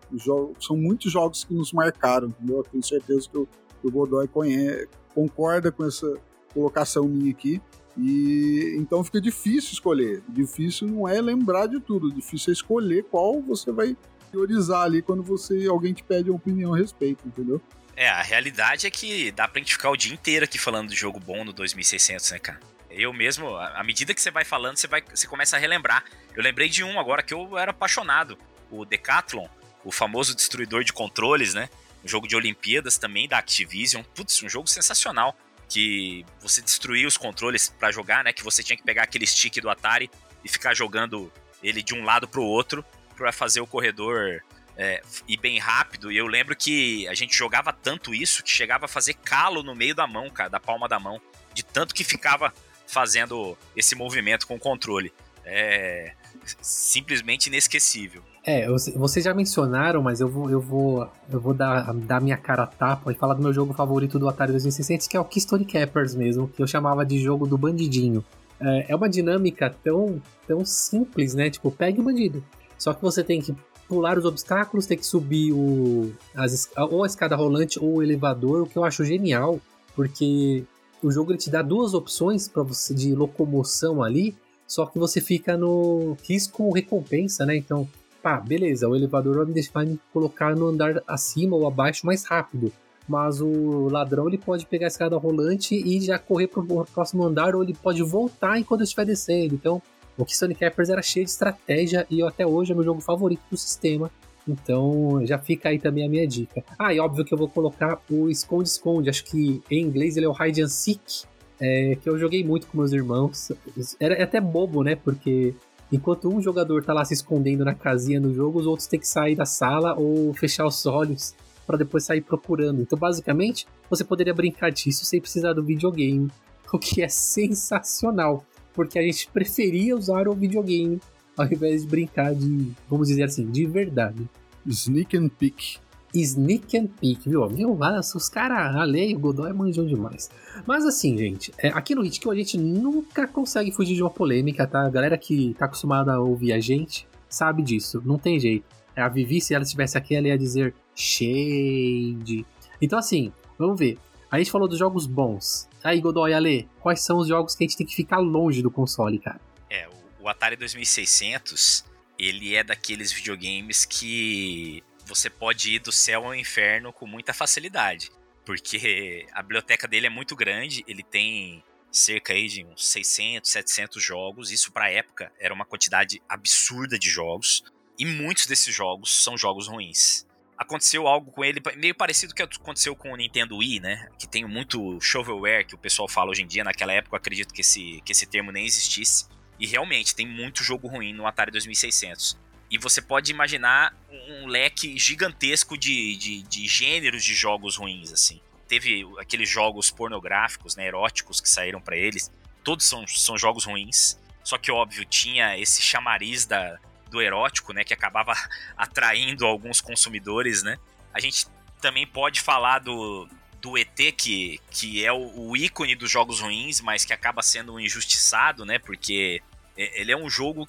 [0.60, 2.58] são muitos jogos que nos marcaram, entendeu?
[2.58, 3.46] Eu tenho certeza que o,
[3.80, 6.14] que o Godoy conhece, concorda com essa
[6.54, 7.60] colocação minha aqui.
[7.98, 10.22] E então fica difícil escolher.
[10.28, 15.22] Difícil não é lembrar de tudo, difícil é escolher qual você vai priorizar ali quando
[15.22, 17.60] você alguém te pede uma opinião a respeito, entendeu?
[17.96, 20.96] É, a realidade é que dá pra gente ficar o dia inteiro aqui falando de
[20.96, 22.60] jogo bom no 2600, né, cara?
[22.90, 26.04] Eu mesmo, à medida que você vai falando, você, vai, você começa a relembrar.
[26.34, 28.38] Eu lembrei de um agora que eu era apaixonado.
[28.70, 29.46] O Decathlon,
[29.84, 31.68] o famoso destruidor de controles, né?
[32.04, 34.02] Um jogo de Olimpíadas também da Activision.
[34.14, 35.36] Putz, um jogo sensacional.
[35.68, 38.32] Que você destruía os controles para jogar, né?
[38.32, 40.10] Que você tinha que pegar aquele stick do Atari
[40.44, 42.84] e ficar jogando ele de um lado pro outro
[43.16, 44.42] para fazer o corredor
[44.76, 46.12] é, ir bem rápido.
[46.12, 49.74] E eu lembro que a gente jogava tanto isso que chegava a fazer calo no
[49.74, 51.20] meio da mão, cara, da palma da mão.
[51.54, 52.52] De tanto que ficava
[52.86, 55.12] fazendo esse movimento com o controle.
[55.44, 56.12] É
[56.60, 58.22] simplesmente inesquecível.
[58.44, 62.62] É, vocês já mencionaram, mas eu vou, eu vou, eu vou dar, dar minha cara
[62.62, 65.64] a tapa e falar do meu jogo favorito do Atari 2600, que é o Keystone
[65.64, 68.24] Cappers mesmo, que eu chamava de jogo do bandidinho.
[68.60, 71.50] É, é uma dinâmica tão, tão simples, né?
[71.50, 72.44] Tipo, pegue o bandido.
[72.78, 73.54] Só que você tem que
[73.88, 78.62] pular os obstáculos, ter que subir o, as, ou a escada rolante ou o elevador,
[78.62, 79.60] o que eu acho genial,
[79.94, 80.64] porque
[81.02, 84.36] o jogo ele te dá duas opções para você de locomoção ali,
[84.66, 87.56] só que você fica no risco com recompensa, né?
[87.56, 87.88] Então,
[88.22, 92.24] pá, beleza, o elevador vai me, deixar, me colocar no andar acima ou abaixo mais
[92.24, 92.72] rápido.
[93.08, 97.22] Mas o ladrão ele pode pegar a escada rolante e já correr para o próximo
[97.22, 99.54] andar, ou ele pode voltar enquanto estiver descendo.
[99.54, 99.80] Então,
[100.16, 103.56] o Keystone Cappers era cheio de estratégia e até hoje é meu jogo favorito do
[103.56, 104.10] sistema.
[104.48, 106.64] Então já fica aí também a minha dica.
[106.78, 109.10] Ah, e óbvio que eu vou colocar o Esconde-Esconde.
[109.10, 111.24] Acho que em inglês ele é o Hide and Seek.
[111.58, 113.50] É, que eu joguei muito com meus irmãos.
[113.98, 114.94] Era é até bobo, né?
[114.94, 115.54] Porque
[115.90, 119.08] enquanto um jogador tá lá se escondendo na casinha no jogo, os outros têm que
[119.08, 121.34] sair da sala ou fechar os olhos
[121.66, 122.82] para depois sair procurando.
[122.82, 126.30] Então, basicamente, você poderia brincar disso sem precisar do videogame,
[126.72, 128.44] o que é sensacional
[128.76, 131.00] porque a gente preferia usar o videogame
[131.36, 134.28] ao invés de brincar de, vamos dizer assim, de verdade.
[134.66, 135.78] Sneak and Peek.
[136.14, 137.46] Sneak and Peek, viu?
[137.46, 137.78] viu?
[138.14, 140.30] Os caras, a lei, o Godoy manjou demais.
[140.66, 144.66] Mas assim, gente, é, aqui no Hitkill a gente nunca consegue fugir de uma polêmica,
[144.66, 144.86] tá?
[144.86, 148.64] A galera que tá acostumada a ouvir a gente sabe disso, não tem jeito.
[148.94, 152.46] É, a Vivi, se ela estivesse aqui, ela ia dizer shade.
[152.80, 153.98] Então assim, vamos ver.
[154.30, 155.68] A gente falou dos jogos bons.
[155.82, 158.70] Aí, Godoy, Ale, quais são os jogos que a gente tem que ficar longe do
[158.70, 159.40] console, cara?
[159.70, 159.88] É,
[160.20, 161.84] o Atari 2600,
[162.18, 168.10] ele é daqueles videogames que você pode ir do céu ao inferno com muita facilidade.
[168.44, 174.02] Porque a biblioteca dele é muito grande, ele tem cerca aí de uns 600, 700
[174.02, 174.50] jogos.
[174.50, 177.62] Isso para época era uma quantidade absurda de jogos.
[177.96, 182.48] E muitos desses jogos são jogos ruins aconteceu algo com ele meio parecido com o
[182.48, 184.08] que aconteceu com o Nintendo Wii, né?
[184.18, 186.64] Que tem muito shovelware que o pessoal fala hoje em dia.
[186.64, 189.26] Naquela época acredito que esse, que esse termo nem existisse.
[189.58, 192.38] E realmente tem muito jogo ruim no Atari 2600.
[192.70, 198.40] E você pode imaginar um leque gigantesco de, de, de gêneros de jogos ruins, assim.
[198.66, 202.30] Teve aqueles jogos pornográficos, né, eróticos que saíram para eles.
[202.64, 204.18] Todos são, são jogos ruins.
[204.42, 206.78] Só que, óbvio, tinha esse chamariz da,
[207.10, 208.32] do erótico, né, que acabava
[208.76, 210.78] atraindo alguns consumidores, né?
[211.12, 211.46] A gente
[211.80, 213.28] também pode falar do,
[213.60, 217.78] do ET, que, que é o, o ícone dos jogos ruins, mas que acaba sendo
[217.80, 218.78] injustiçado, né?
[218.78, 219.42] Porque
[219.76, 220.68] ele é um jogo.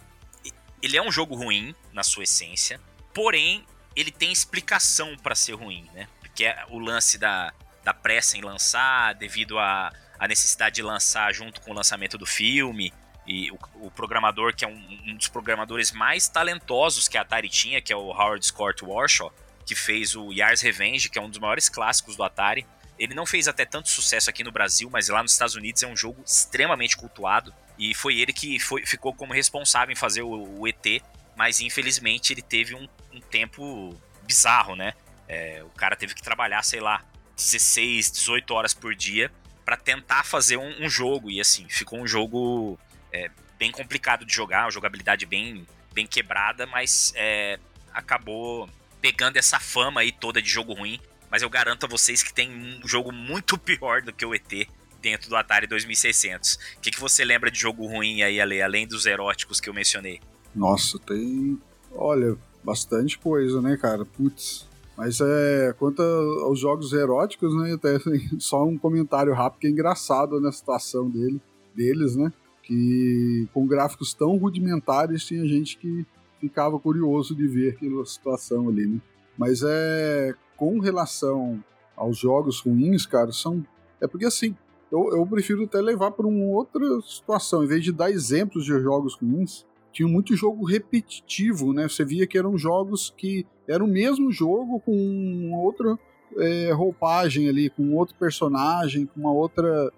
[0.82, 2.80] Ele é um jogo ruim na sua essência,
[3.14, 6.08] porém, ele tem explicação para ser ruim, né?
[6.20, 7.52] Porque é o lance da,
[7.84, 12.16] da pressa em lançar, devido à a, a necessidade de lançar junto com o lançamento
[12.16, 12.94] do filme,
[13.28, 17.50] e o, o programador, que é um, um, dos programadores mais talentosos que a Atari
[17.50, 19.34] tinha, que é o Howard Scott Warshaw,
[19.66, 22.66] que fez o Yars Revenge, que é um dos maiores clássicos do Atari.
[22.98, 25.88] Ele não fez até tanto sucesso aqui no Brasil, mas lá nos Estados Unidos é
[25.88, 27.54] um jogo extremamente cultuado.
[27.78, 31.04] E foi ele que foi, ficou como responsável em fazer o, o ET,
[31.36, 34.94] mas infelizmente ele teve um, um tempo bizarro, né?
[35.28, 37.04] É, o cara teve que trabalhar, sei lá,
[37.36, 39.30] 16, 18 horas por dia
[39.66, 41.30] para tentar fazer um, um, jogo.
[41.30, 42.80] E assim, ficou um jogo
[43.26, 47.60] é, bem complicado de jogar, uma jogabilidade bem, bem quebrada, mas é,
[47.94, 48.70] acabou
[49.02, 51.00] pegando essa fama aí toda de jogo ruim.
[51.30, 54.68] Mas eu garanto a vocês que tem um jogo muito pior do que o ET
[55.02, 56.56] dentro do Atari 2600.
[56.78, 59.74] O que, que você lembra de jogo ruim aí, Ale, além dos eróticos que eu
[59.74, 60.20] mencionei?
[60.56, 61.62] Nossa, tem.
[61.94, 64.04] Olha, Bastante coisa, né, cara?
[64.04, 64.68] Putz.
[64.98, 67.98] Mas é, quanto aos jogos eróticos, né, até
[68.40, 71.40] só um comentário rápido que é engraçado na situação dele,
[71.74, 72.30] deles, né?
[72.68, 76.06] Que com gráficos tão rudimentares tinha gente que
[76.40, 79.02] ficava curioso de ver aquela situação ali, né?
[79.38, 81.64] Mas é com relação
[81.96, 83.66] aos jogos ruins, cara, são
[84.02, 84.56] é porque assim,
[84.92, 88.80] eu, eu prefiro até levar para uma outra situação, em vez de dar exemplos de
[88.82, 91.88] jogos ruins, tinha muito jogo repetitivo, né?
[91.88, 95.98] Você via que eram jogos que era o mesmo jogo com outra
[96.38, 99.92] é, roupagem ali, com outro personagem, com uma outra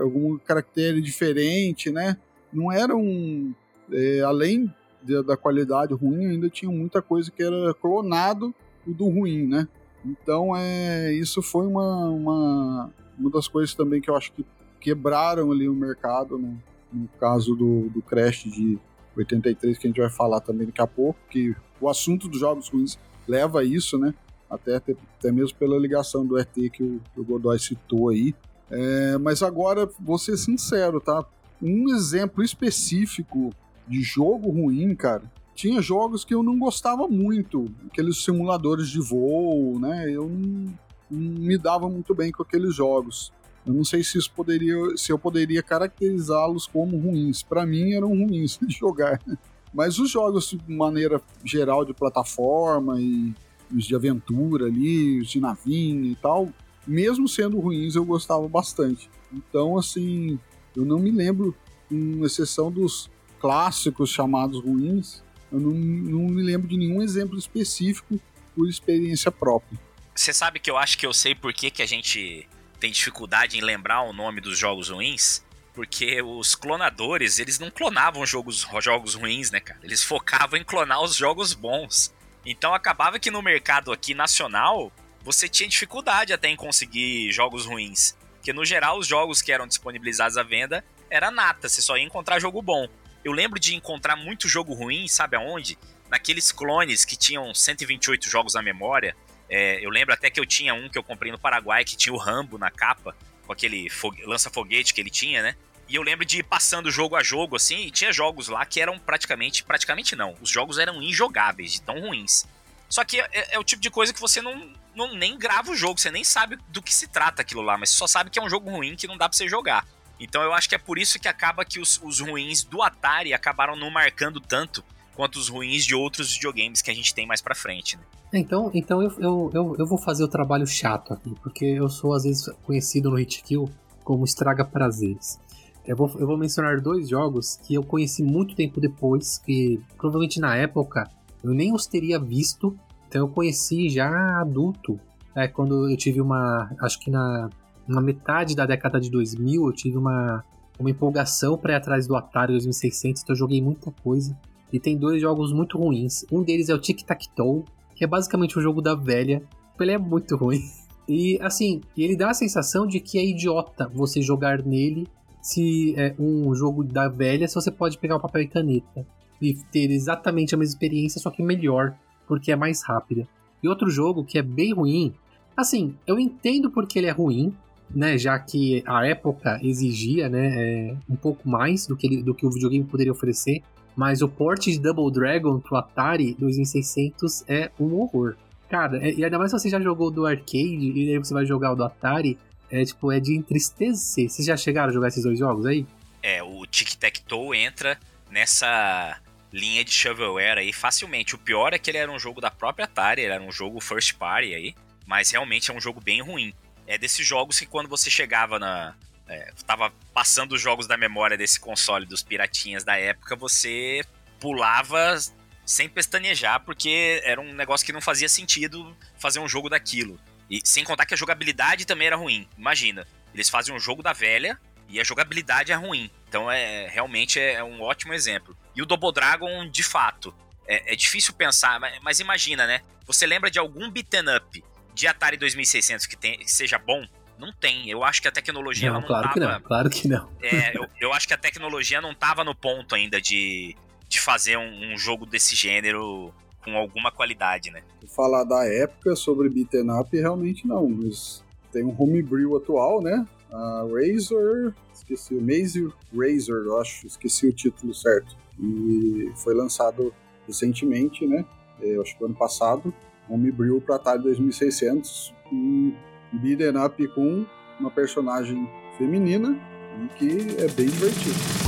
[0.00, 2.16] algum caractere diferente, né?
[2.52, 3.54] Não era um
[3.90, 8.54] é, além de, da qualidade ruim, ainda tinha muita coisa que era clonado
[8.86, 9.68] do ruim, né?
[10.04, 14.44] Então é isso foi uma, uma, uma das coisas também que eu acho que
[14.80, 16.56] quebraram ali o mercado, né?
[16.92, 18.78] no caso do, do Crash de
[19.16, 22.68] 83, que a gente vai falar também daqui a pouco, que o assunto dos jogos
[22.68, 24.14] ruins leva a isso, né?
[24.50, 28.34] Até, até, até mesmo pela ligação do ET que o, que o Godoy citou aí.
[28.72, 31.24] É, mas agora, vou ser sincero, tá?
[31.60, 33.50] Um exemplo específico
[33.86, 39.78] de jogo ruim, cara, tinha jogos que eu não gostava muito, aqueles simuladores de voo,
[39.78, 40.10] né?
[40.10, 40.74] Eu não,
[41.10, 43.30] não me dava muito bem com aqueles jogos.
[43.66, 47.42] Eu não sei se isso poderia, se eu poderia caracterizá-los como ruins.
[47.42, 49.20] Para mim eram ruins de jogar.
[49.72, 53.34] Mas os jogos de maneira geral de plataforma e
[53.74, 56.48] os de aventura ali, os de navinha e tal,
[56.86, 59.10] mesmo sendo ruins, eu gostava bastante.
[59.32, 60.38] Então, assim,
[60.76, 61.54] eu não me lembro,
[61.88, 68.18] com exceção dos clássicos chamados ruins, eu não, não me lembro de nenhum exemplo específico
[68.54, 69.78] por experiência própria.
[70.14, 73.58] Você sabe que eu acho que eu sei por que, que a gente tem dificuldade
[73.58, 75.44] em lembrar o nome dos jogos ruins?
[75.74, 79.80] Porque os clonadores, eles não clonavam jogos, jogos ruins, né, cara?
[79.82, 82.12] Eles focavam em clonar os jogos bons.
[82.44, 84.92] Então acabava que no mercado aqui nacional,
[85.24, 88.16] você tinha dificuldade até em conseguir jogos ruins.
[88.34, 92.04] Porque no geral, os jogos que eram disponibilizados à venda era nata, você só ia
[92.04, 92.88] encontrar jogo bom.
[93.24, 95.78] Eu lembro de encontrar muito jogo ruim, sabe aonde?
[96.10, 99.16] Naqueles clones que tinham 128 jogos na memória,
[99.48, 102.12] é, eu lembro até que eu tinha um que eu comprei no Paraguai que tinha
[102.12, 103.14] o Rambo na capa,
[103.46, 103.88] com aquele
[104.24, 105.54] lança-foguete que ele tinha, né?
[105.88, 108.80] E eu lembro de ir passando jogo a jogo, assim, e tinha jogos lá que
[108.80, 109.62] eram praticamente.
[109.62, 110.34] Praticamente não.
[110.40, 112.46] Os jogos eram injogáveis, de tão ruins.
[112.92, 115.74] Só que é, é, o tipo de coisa que você não, não nem grava o
[115.74, 118.42] jogo, você nem sabe do que se trata aquilo lá, mas só sabe que é
[118.42, 119.86] um jogo ruim que não dá pra você jogar.
[120.20, 123.32] Então eu acho que é por isso que acaba que os, os ruins do Atari
[123.32, 124.84] acabaram não marcando tanto
[125.16, 128.02] quanto os ruins de outros videogames que a gente tem mais pra frente, né?
[128.34, 132.12] Então, então eu, eu, eu, eu, vou fazer o trabalho chato aqui, porque eu sou
[132.12, 133.70] às vezes conhecido no Hitkill
[134.04, 135.40] como estraga prazeres.
[135.86, 140.38] Eu vou, eu vou mencionar dois jogos que eu conheci muito tempo depois, que provavelmente
[140.38, 141.10] na época
[141.42, 142.76] eu nem os teria visto,
[143.08, 144.98] então eu conheci já adulto.
[145.34, 146.70] É, quando eu tive uma.
[146.80, 147.50] Acho que na,
[147.86, 150.44] na metade da década de 2000 eu tive uma,
[150.78, 154.36] uma empolgação para ir atrás do Atari 2600, então eu joguei muita coisa.
[154.72, 156.24] E tem dois jogos muito ruins.
[156.30, 159.42] Um deles é o Tic Tac Toe, que é basicamente um jogo da velha.
[159.78, 160.62] Ele é muito ruim.
[161.08, 165.08] E assim, ele dá a sensação de que é idiota você jogar nele
[165.42, 169.04] se é um jogo da velha, se você pode pegar o papel e caneta
[169.42, 171.94] e ter exatamente a mesma experiência, só que melhor,
[172.26, 173.26] porque é mais rápida.
[173.62, 175.14] E outro jogo que é bem ruim,
[175.56, 177.54] assim, eu entendo porque ele é ruim,
[177.90, 182.34] né, já que a época exigia, né, é, um pouco mais do que, ele, do
[182.34, 183.62] que o videogame poderia oferecer,
[183.94, 188.34] mas o port de Double Dragon pro Atari 2600 é um horror.
[188.70, 191.44] Cara, é, e ainda mais se você já jogou do arcade e aí você vai
[191.44, 192.38] jogar o do Atari,
[192.70, 194.30] é tipo, é de entristecer.
[194.30, 195.86] Vocês já chegaram a jogar esses dois jogos aí?
[196.22, 197.98] É, o Tic Tac Toe entra
[198.30, 199.18] nessa
[199.52, 201.34] linha de shovelware aí facilmente.
[201.34, 203.80] O pior é que ele era um jogo da própria Atari, ele era um jogo
[203.80, 204.74] first party aí,
[205.06, 206.54] mas realmente é um jogo bem ruim.
[206.86, 208.94] É desses jogos que quando você chegava na,
[209.28, 214.04] é, tava passando os jogos da memória desse console dos piratinhas da época, você
[214.40, 215.16] pulava
[215.64, 220.18] sem pestanejar, porque era um negócio que não fazia sentido fazer um jogo daquilo.
[220.50, 222.48] E sem contar que a jogabilidade também era ruim.
[222.58, 224.58] Imagina, eles fazem um jogo da velha
[224.88, 226.10] e a jogabilidade é ruim.
[226.28, 228.56] Então é realmente é, um ótimo exemplo.
[228.74, 230.34] E o Double Dragon, de fato,
[230.66, 232.80] é, é difícil pensar, mas, mas, imagina, né?
[233.06, 234.64] Você lembra de algum beaten up
[234.94, 237.06] de Atari 2600 que, tem, que seja bom?
[237.38, 237.90] Não tem.
[237.90, 239.34] Eu acho que a tecnologia não, não claro tava...
[239.34, 240.28] que não, claro que não.
[240.42, 243.76] É, eu, eu acho que a tecnologia não tava no ponto ainda de,
[244.08, 247.82] de fazer um, um jogo desse gênero com alguma qualidade, né?
[248.14, 250.88] Falar da época sobre beaten up, realmente não.
[250.88, 251.42] Mas
[251.72, 253.26] tem um homebrew atual, né?
[253.50, 258.36] A Razor, esqueci, o Maze Razor, eu acho, esqueci o título certo.
[258.62, 260.14] E foi lançado
[260.46, 261.44] recentemente, né?
[261.82, 262.94] é, acho que ano passado,
[263.28, 265.92] Homebrew para Atari 2600, um
[266.32, 267.44] beat'em up com
[267.78, 269.58] uma personagem feminina
[270.02, 271.61] e que é bem divertido.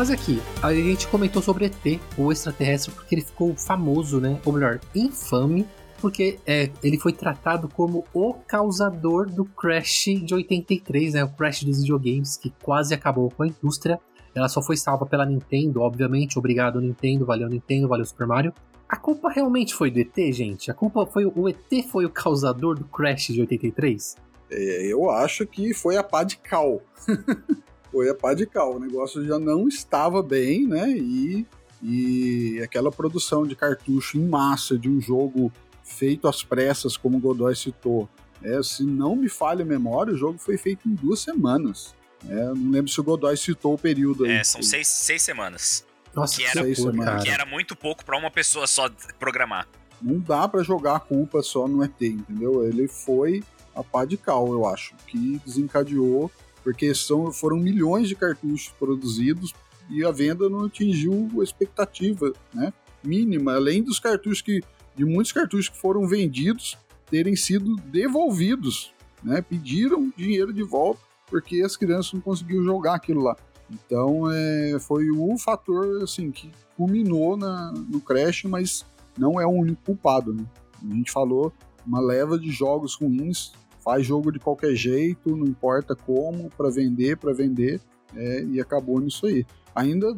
[0.00, 4.40] Mas aqui, a gente comentou sobre ET, o extraterrestre, porque ele ficou famoso, né?
[4.46, 5.66] Ou melhor, infame,
[6.00, 11.24] porque é, ele foi tratado como o causador do crash de 83, né?
[11.24, 14.00] O crash dos videogames, que quase acabou com a indústria.
[14.34, 16.38] Ela só foi salva pela Nintendo, obviamente.
[16.38, 17.26] Obrigado, Nintendo.
[17.26, 17.86] Valeu, Nintendo.
[17.86, 18.54] Valeu, Super Mario.
[18.88, 20.70] A culpa realmente foi do ET, gente?
[20.70, 21.26] A culpa foi.
[21.26, 24.16] O ET foi o causador do crash de 83?
[24.50, 26.80] É, eu acho que foi a pá de cal.
[27.90, 28.76] foi a pá de cal.
[28.76, 30.90] O negócio já não estava bem, né?
[30.90, 31.46] E,
[31.82, 37.20] e aquela produção de cartucho em massa de um jogo feito às pressas, como o
[37.20, 38.08] Godoy citou.
[38.42, 41.94] É, se não me falha a memória, o jogo foi feito em duas semanas.
[42.28, 44.32] É, não lembro se o Godoy citou o período aí.
[44.32, 45.84] É, são seis, seis semanas.
[46.14, 47.22] Nossa, que era, seis semanas.
[47.22, 48.88] que era muito pouco para uma pessoa só
[49.18, 49.68] programar.
[50.00, 52.64] Não dá para jogar a culpa só no ET, entendeu?
[52.66, 53.42] Ele foi
[53.74, 56.30] a pá de cal, eu acho, que desencadeou
[56.62, 59.52] porque são, foram milhões de cartuchos produzidos
[59.88, 64.62] e a venda não atingiu a expectativa né, mínima, além dos cartuchos que,
[64.94, 66.78] de muitos cartuchos que foram vendidos
[67.10, 68.92] terem sido devolvidos,
[69.22, 73.36] né, pediram dinheiro de volta porque as crianças não conseguiam jogar aquilo lá.
[73.70, 78.84] Então é, foi o fator assim que culminou na, no Crash, mas
[79.16, 80.34] não é o único culpado.
[80.34, 80.44] Né?
[80.82, 81.52] A gente falou
[81.86, 83.52] uma leva de jogos ruins
[83.90, 87.80] faz jogo de qualquer jeito, não importa como, para vender, para vender,
[88.14, 89.44] é, e acabou nisso aí.
[89.74, 90.16] Ainda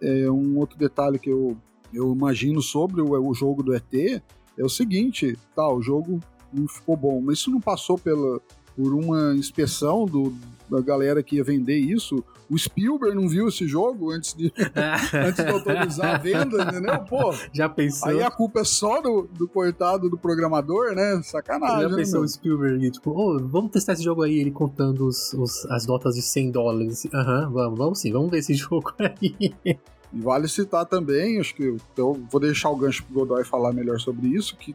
[0.00, 1.56] é, um outro detalhe que eu,
[1.92, 4.22] eu imagino sobre o, o jogo do ET
[4.56, 6.20] é o seguinte, tá, o jogo
[6.52, 8.40] não ficou bom, mas isso não passou pela,
[8.76, 10.32] por uma inspeção do,
[10.70, 12.22] da galera que ia vender isso.
[12.50, 14.52] O Spielberg não viu esse jogo antes de,
[15.14, 16.98] antes de autorizar a venda, entendeu?
[17.04, 18.08] Pô, já pensou?
[18.08, 21.20] Aí a culpa é só do, do coitado do programador, né?
[21.22, 21.82] Sacanagem.
[21.82, 22.24] Já né, pensou meu?
[22.24, 26.16] o Spielberg, tipo, oh, vamos testar esse jogo aí, ele contando os, os as notas
[26.16, 27.06] de 100 dólares.
[27.14, 29.54] Aham, uhum, vamos, vamos sim, vamos ver esse jogo aí.
[29.64, 29.78] E
[30.12, 34.26] vale citar também, acho que eu vou deixar o gancho pro Godoy falar melhor sobre
[34.26, 34.74] isso, que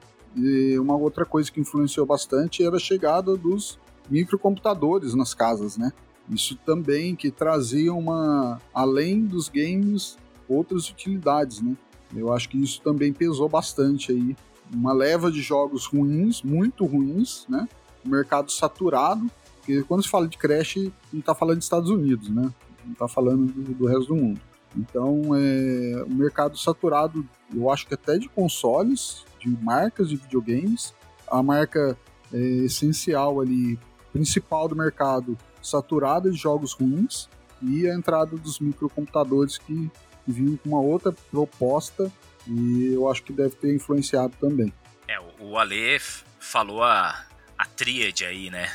[0.80, 5.92] uma outra coisa que influenciou bastante era a chegada dos microcomputadores nas casas, né?
[6.30, 10.18] Isso também que trazia uma, além dos games,
[10.50, 11.76] outras utilidades, né?
[12.16, 14.36] Eu acho que isso também pesou bastante aí.
[14.74, 17.68] Uma leva de jogos ruins, muito ruins, né?
[18.04, 20.78] O mercado saturado, porque quando se fala de Crash,
[21.12, 22.52] não está falando dos Estados Unidos, né?
[22.84, 24.40] Não está falando do, do, resto do mundo.
[24.76, 30.94] Então, é, o mercado saturado, eu acho que até de consoles, de marcas de videogames,
[31.28, 31.98] a marca
[32.34, 33.80] é, essencial ali
[34.12, 37.30] principal do mercado saturada de jogos ruins
[37.62, 39.90] e a entrada dos microcomputadores que
[40.28, 42.12] vinham com uma outra proposta
[42.48, 44.74] e eu acho que deve ter influenciado também.
[45.08, 46.00] É, o Ale
[46.40, 47.26] falou a,
[47.58, 48.72] a tríade aí, né,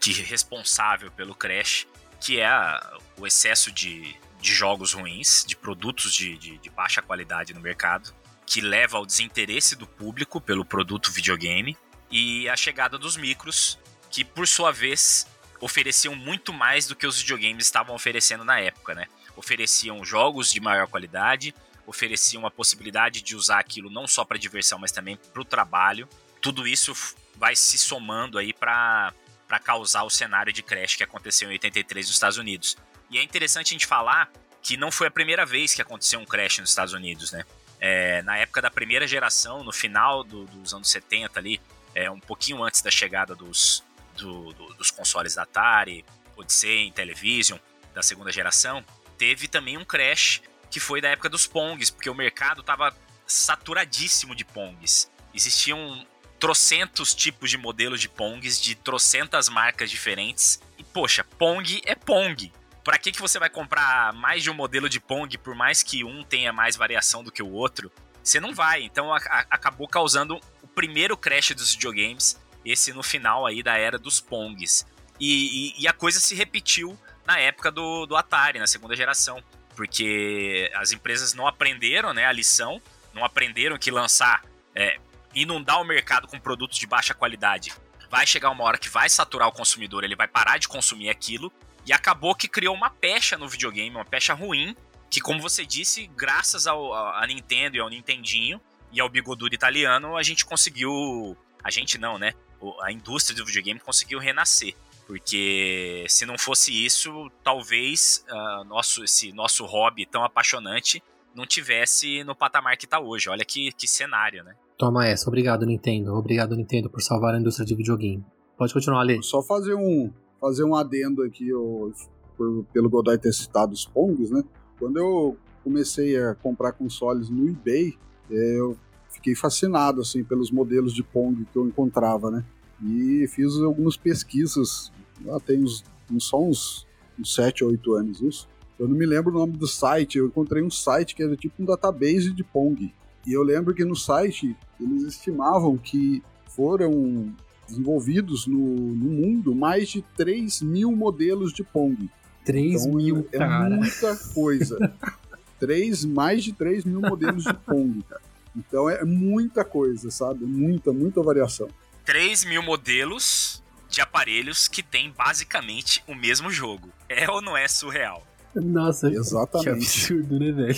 [0.00, 1.86] de responsável pelo crash,
[2.20, 7.00] que é a, o excesso de, de jogos ruins, de produtos de, de, de baixa
[7.02, 8.14] qualidade no mercado,
[8.46, 11.76] que leva ao desinteresse do público pelo produto videogame
[12.10, 13.78] e a chegada dos micros,
[14.10, 15.26] que por sua vez
[15.64, 19.06] ofereciam muito mais do que os videogames estavam oferecendo na época, né?
[19.34, 21.54] Ofereciam jogos de maior qualidade,
[21.86, 26.06] ofereciam a possibilidade de usar aquilo não só para diversão, mas também para o trabalho.
[26.38, 26.94] Tudo isso
[27.36, 29.14] vai se somando aí para
[29.48, 32.76] para causar o cenário de crash que aconteceu em 83 nos Estados Unidos.
[33.10, 34.30] E é interessante a gente falar
[34.62, 37.44] que não foi a primeira vez que aconteceu um crash nos Estados Unidos, né?
[37.80, 41.60] É, na época da primeira geração, no final do, dos anos 70 ali,
[41.94, 43.82] é, um pouquinho antes da chegada dos,
[44.16, 46.04] do, do, dos consoles da Atari,
[46.36, 47.58] Odyssey, Intellivision,
[47.94, 48.84] da segunda geração,
[49.16, 52.94] teve também um crash que foi da época dos Pongs, porque o mercado estava
[53.26, 55.10] saturadíssimo de Pongs.
[55.32, 56.04] Existiam
[56.38, 60.60] trocentos tipos de modelos de Pongs, de trocentas marcas diferentes.
[60.76, 62.52] E, poxa, Pong é Pong.
[62.82, 66.04] Para que, que você vai comprar mais de um modelo de Pong, por mais que
[66.04, 67.90] um tenha mais variação do que o outro?
[68.22, 68.82] Você não vai.
[68.82, 73.76] Então a, a, acabou causando o primeiro crash dos videogames esse no final aí da
[73.76, 74.86] era dos Pongs.
[75.20, 79.42] E, e, e a coisa se repetiu na época do, do Atari, na segunda geração,
[79.76, 82.80] porque as empresas não aprenderam né, a lição,
[83.12, 84.44] não aprenderam que lançar,
[84.74, 84.98] é,
[85.34, 87.72] inundar o mercado com produtos de baixa qualidade
[88.14, 91.52] vai chegar uma hora que vai saturar o consumidor, ele vai parar de consumir aquilo,
[91.84, 94.76] e acabou que criou uma pecha no videogame, uma pecha ruim,
[95.10, 98.60] que como você disse, graças ao, a Nintendo e ao Nintendinho,
[98.92, 102.34] e ao bigodudo italiano, a gente conseguiu a gente não, né?
[102.80, 104.74] A indústria do videogame conseguiu renascer.
[105.06, 111.02] Porque se não fosse isso, talvez uh, nosso, esse nosso hobby tão apaixonante
[111.34, 113.28] não tivesse no patamar que está hoje.
[113.28, 114.54] Olha que, que cenário, né?
[114.78, 115.28] Toma essa.
[115.28, 116.14] Obrigado, Nintendo.
[116.14, 118.24] Obrigado, Nintendo, por salvar a indústria de videogame.
[118.56, 119.22] Pode continuar, Ali.
[119.22, 120.10] Só fazer um,
[120.40, 121.92] fazer um adendo aqui, eu,
[122.36, 124.42] por, pelo Godoy ter citado os Pongs, né?
[124.78, 127.94] Quando eu comecei a comprar consoles no eBay,
[128.30, 128.76] é, eu
[129.10, 132.44] fiquei fascinado assim pelos modelos de Pong que eu encontrava, né?
[132.82, 134.92] E fiz algumas pesquisas,
[135.24, 135.84] lá tem uns,
[136.18, 136.86] só uns,
[137.18, 138.48] uns 7 ou 8 anos isso.
[138.78, 141.62] Eu não me lembro o nome do site, eu encontrei um site que era tipo
[141.62, 142.92] um database de Pong.
[143.26, 147.32] E eu lembro que no site eles estimavam que foram
[147.66, 152.10] desenvolvidos no, no mundo mais de 3 mil modelos de Pong.
[152.44, 153.74] 3 então, mil, é, cara.
[153.74, 154.92] É muita coisa.
[155.58, 158.20] 3, mais de 3 mil modelos de Pong, cara.
[158.56, 160.44] Então é muita coisa, sabe?
[160.44, 161.68] Muita, muita variação.
[162.04, 166.90] 3 mil modelos de aparelhos que tem basicamente o mesmo jogo.
[167.08, 168.26] É ou não é surreal?
[168.54, 169.64] Nossa, Exatamente.
[169.64, 170.76] que absurdo, né, velho?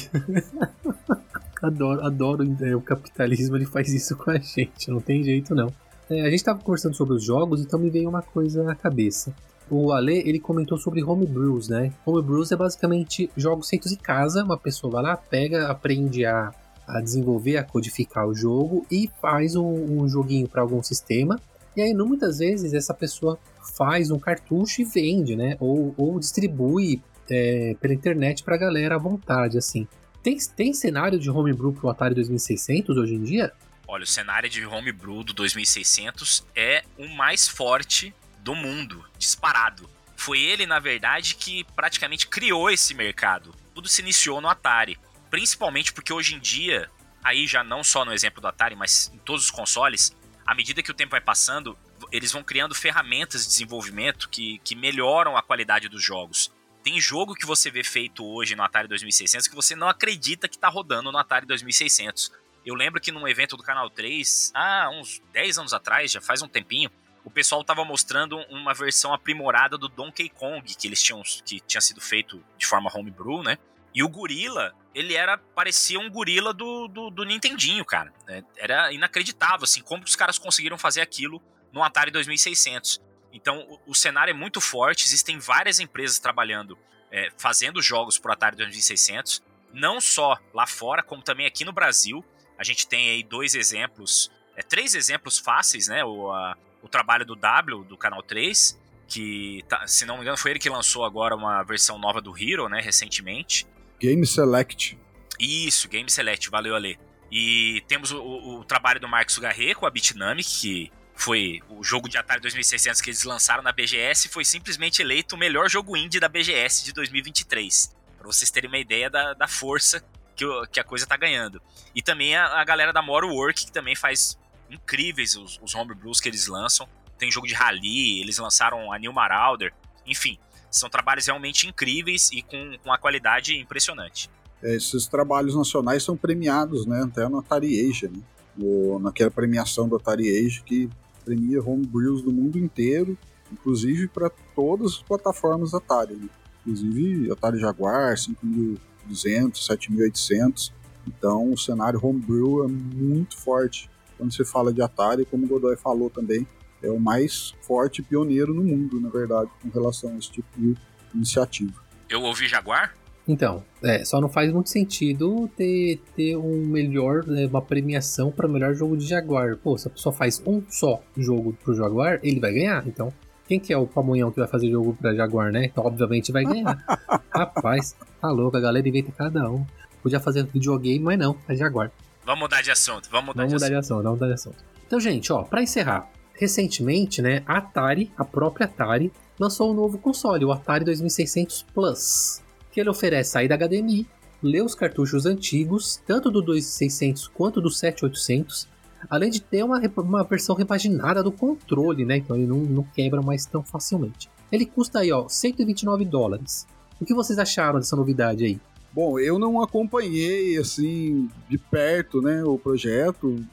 [1.62, 5.72] adoro, adoro é, o capitalismo, ele faz isso com a gente, não tem jeito não.
[6.08, 9.34] É, a gente tava conversando sobre os jogos, então me veio uma coisa na cabeça.
[9.68, 11.92] O Ale, ele comentou sobre homebrews, né?
[12.04, 16.54] Homebrews é basicamente jogos feitos em casa, uma pessoa vai lá, pega, aprende a,
[16.86, 21.40] a desenvolver, a codificar o jogo e faz um, um joguinho para algum sistema.
[21.76, 23.38] E aí, muitas vezes, essa pessoa
[23.76, 25.56] faz um cartucho e vende, né?
[25.60, 29.86] Ou, ou distribui é, pela internet pra galera à vontade, assim.
[30.22, 33.52] Tem, tem cenário de homebrew pro Atari 2600 hoje em dia?
[33.86, 39.88] Olha, o cenário de homebrew do 2600 é o mais forte do mundo, disparado.
[40.16, 43.54] Foi ele, na verdade, que praticamente criou esse mercado.
[43.74, 44.98] Tudo se iniciou no Atari.
[45.30, 46.90] Principalmente porque hoje em dia,
[47.22, 50.16] aí já não só no exemplo do Atari, mas em todos os consoles,
[50.46, 51.76] à medida que o tempo vai passando,
[52.12, 56.52] eles vão criando ferramentas de desenvolvimento que, que melhoram a qualidade dos jogos.
[56.82, 60.54] Tem jogo que você vê feito hoje no Atari 2600 que você não acredita que
[60.54, 62.30] está rodando no Atari 2600.
[62.64, 66.42] Eu lembro que num evento do Canal 3, há uns 10 anos atrás, já faz
[66.42, 66.90] um tempinho,
[67.24, 71.80] o pessoal estava mostrando uma versão aprimorada do Donkey Kong, que eles tinham que tinha
[71.80, 73.58] sido feito de forma homebrew, né?
[73.96, 78.12] E o gorila, ele era parecia um gorila do, do, do Nintendinho, cara.
[78.28, 81.42] É, era inacreditável, assim, como os caras conseguiram fazer aquilo
[81.72, 83.00] no Atari 2600.
[83.32, 86.76] Então, o, o cenário é muito forte, existem várias empresas trabalhando,
[87.10, 89.42] é, fazendo jogos para Atari 2600,
[89.72, 92.22] não só lá fora, como também aqui no Brasil.
[92.58, 96.04] A gente tem aí dois exemplos, é, três exemplos fáceis, né?
[96.04, 98.78] O, a, o trabalho do W, do Canal 3,
[99.08, 102.36] que, tá, se não me engano, foi ele que lançou agora uma versão nova do
[102.36, 103.66] Hero, né, recentemente.
[104.00, 104.98] Game Select.
[105.38, 106.98] Isso, Game Select, valeu Ale.
[107.30, 111.82] E temos o, o, o trabalho do Marcos Garret com a Bitnamic, que foi o
[111.82, 115.96] jogo de Atari 2600 que eles lançaram na BGS, foi simplesmente eleito o melhor jogo
[115.96, 117.94] indie da BGS de 2023.
[118.18, 120.04] Para vocês terem uma ideia da, da força
[120.36, 121.60] que, que a coisa tá ganhando.
[121.94, 124.38] E também a, a galera da Moro Work, que também faz
[124.70, 126.88] incríveis os, os homebrews que eles lançam.
[127.18, 129.72] Tem jogo de rally, eles lançaram a New Marauder,
[130.06, 130.38] enfim,
[130.70, 134.30] são trabalhos realmente incríveis e com, com uma qualidade impressionante.
[134.62, 138.20] É, esses trabalhos nacionais são premiados, né, até no Atari Asia, né,
[138.56, 140.88] no, naquela premiação do Atari Asia que
[141.24, 143.18] premia homebrews do mundo inteiro,
[143.52, 146.28] inclusive para todas as plataformas Atari, né?
[146.60, 150.72] inclusive Atari Jaguar, 5200, 7800.
[151.06, 155.76] Então o cenário homebrew é muito forte quando se fala de Atari, como o Godoy
[155.76, 156.46] falou também,
[156.86, 160.74] é o mais forte pioneiro no mundo, na verdade, com relação a esse tipo de
[161.14, 161.74] iniciativa.
[162.08, 162.94] Eu ouvi Jaguar?
[163.28, 168.46] Então, é, só não faz muito sentido ter, ter um melhor, né, uma premiação para
[168.46, 169.56] melhor jogo de Jaguar.
[169.56, 172.86] Pô, se a pessoa faz um só jogo pro Jaguar, ele vai ganhar.
[172.86, 173.12] Então,
[173.48, 175.64] quem que é o pamonhão que vai fazer jogo pra Jaguar, né?
[175.64, 176.84] Então, obviamente, vai ganhar.
[177.34, 179.66] Rapaz, tá louco, a galera inventa cada um.
[180.02, 181.90] Podia fazer videogame, mas não, é Jaguar.
[182.24, 183.72] Vamos mudar de assunto, vamos mudar, vamos de, mudar assunto.
[183.72, 184.02] de assunto.
[184.02, 184.64] Vamos mudar de assunto.
[184.86, 189.98] Então, gente, ó, pra encerrar, recentemente, né, a Atari, a própria Atari, lançou um novo
[189.98, 194.06] console, o Atari 2600 Plus, que ele oferece saída HDMI,
[194.42, 198.68] lê os cartuchos antigos, tanto do 2600 quanto do 7800,
[199.08, 203.22] além de ter uma, uma versão repaginada do controle, né, então ele não, não quebra
[203.22, 204.28] mais tão facilmente.
[204.52, 206.66] Ele custa aí, ó, 129 dólares.
[207.00, 208.60] O que vocês acharam dessa novidade aí?
[208.92, 213.44] Bom, eu não acompanhei assim de perto, né, o projeto,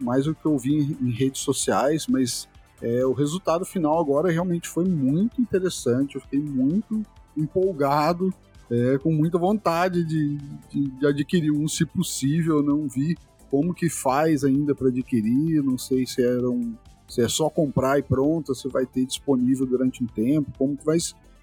[0.00, 2.48] mais o que eu vi em redes sociais, mas
[2.82, 6.16] é, o resultado final agora realmente foi muito interessante.
[6.16, 7.02] Eu fiquei muito
[7.36, 8.32] empolgado,
[8.70, 10.36] é, com muita vontade de,
[10.70, 12.58] de, de, adquirir um, se possível.
[12.58, 13.16] Eu não vi
[13.50, 16.74] como que faz ainda para adquirir, não sei se era um,
[17.08, 20.84] se é só comprar e pronto, se vai ter disponível durante um tempo, como que
[20.84, 20.98] vai.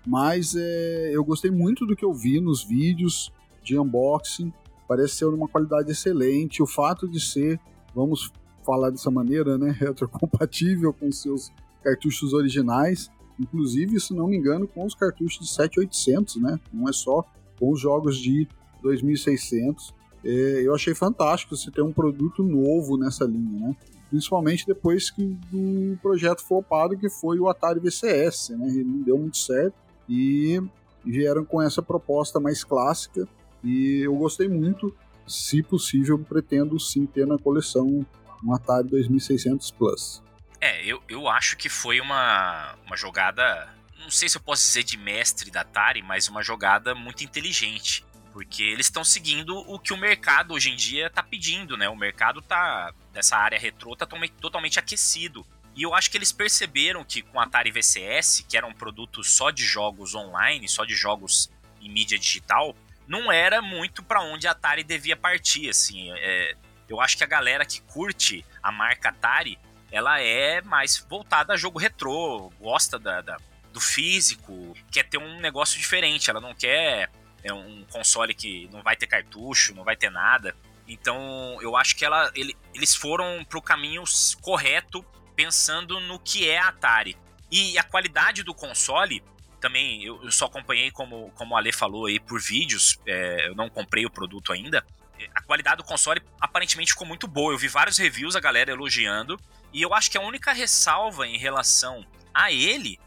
[0.05, 4.53] Mas é, eu gostei muito do que eu vi nos vídeos de unboxing,
[4.88, 6.63] parece ser uma qualidade excelente.
[6.63, 7.59] O fato de ser,
[7.93, 8.31] vamos
[8.65, 11.51] falar dessa maneira, né, retrocompatível com seus
[11.83, 13.09] cartuchos originais,
[13.39, 16.59] inclusive, se não me engano, com os cartuchos de 7800, né?
[16.73, 17.23] Não é só
[17.59, 18.47] com os jogos de
[18.81, 19.93] 2600.
[20.23, 23.75] É, eu achei fantástico você ter um produto novo nessa linha, né?
[24.09, 28.67] Principalmente depois que do projeto flopado que foi o Atari VCS, né?
[28.67, 29.75] Ele não deu muito certo
[30.09, 30.61] e
[31.05, 33.27] vieram com essa proposta mais clássica
[33.63, 34.93] e eu gostei muito.
[35.28, 38.05] Se possível, pretendo sim ter na coleção
[38.43, 40.23] um Atari 2600 Plus.
[40.59, 43.67] É, eu, eu acho que foi uma, uma jogada,
[43.99, 48.05] não sei se eu posso dizer de mestre da Atari, mas uma jogada muito inteligente.
[48.34, 51.89] Porque eles estão seguindo o que o mercado hoje em dia está pedindo, né?
[51.89, 54.07] O mercado tá dessa área retrô tá
[54.39, 55.45] totalmente aquecido.
[55.75, 59.23] E eu acho que eles perceberam que com o Atari VCS, que era um produto
[59.23, 61.49] só de jogos online, só de jogos
[61.82, 62.75] em mídia digital,
[63.08, 66.12] não era muito para onde a Atari devia partir, assim.
[66.12, 66.55] É,
[66.89, 69.58] eu acho que a galera que curte a marca Atari,
[69.91, 73.38] ela é mais voltada a jogo retrô, gosta da, da
[73.72, 77.10] do físico, quer ter um negócio diferente, ela não quer
[77.43, 80.55] é um console que não vai ter cartucho, não vai ter nada.
[80.88, 84.03] Então, eu acho que ela, ele, eles foram pro caminho
[84.41, 85.05] correto,
[85.36, 87.18] pensando no que é a Atari.
[87.51, 89.24] E a qualidade do console,
[89.60, 93.55] também, eu, eu só acompanhei, como, como o Ale falou aí, por vídeos, é, eu
[93.55, 94.86] não comprei o produto ainda.
[95.34, 97.51] A qualidade do console aparentemente ficou muito boa.
[97.51, 99.39] Eu vi vários reviews, a galera elogiando.
[99.74, 102.99] E eu acho que a única ressalva em relação a ele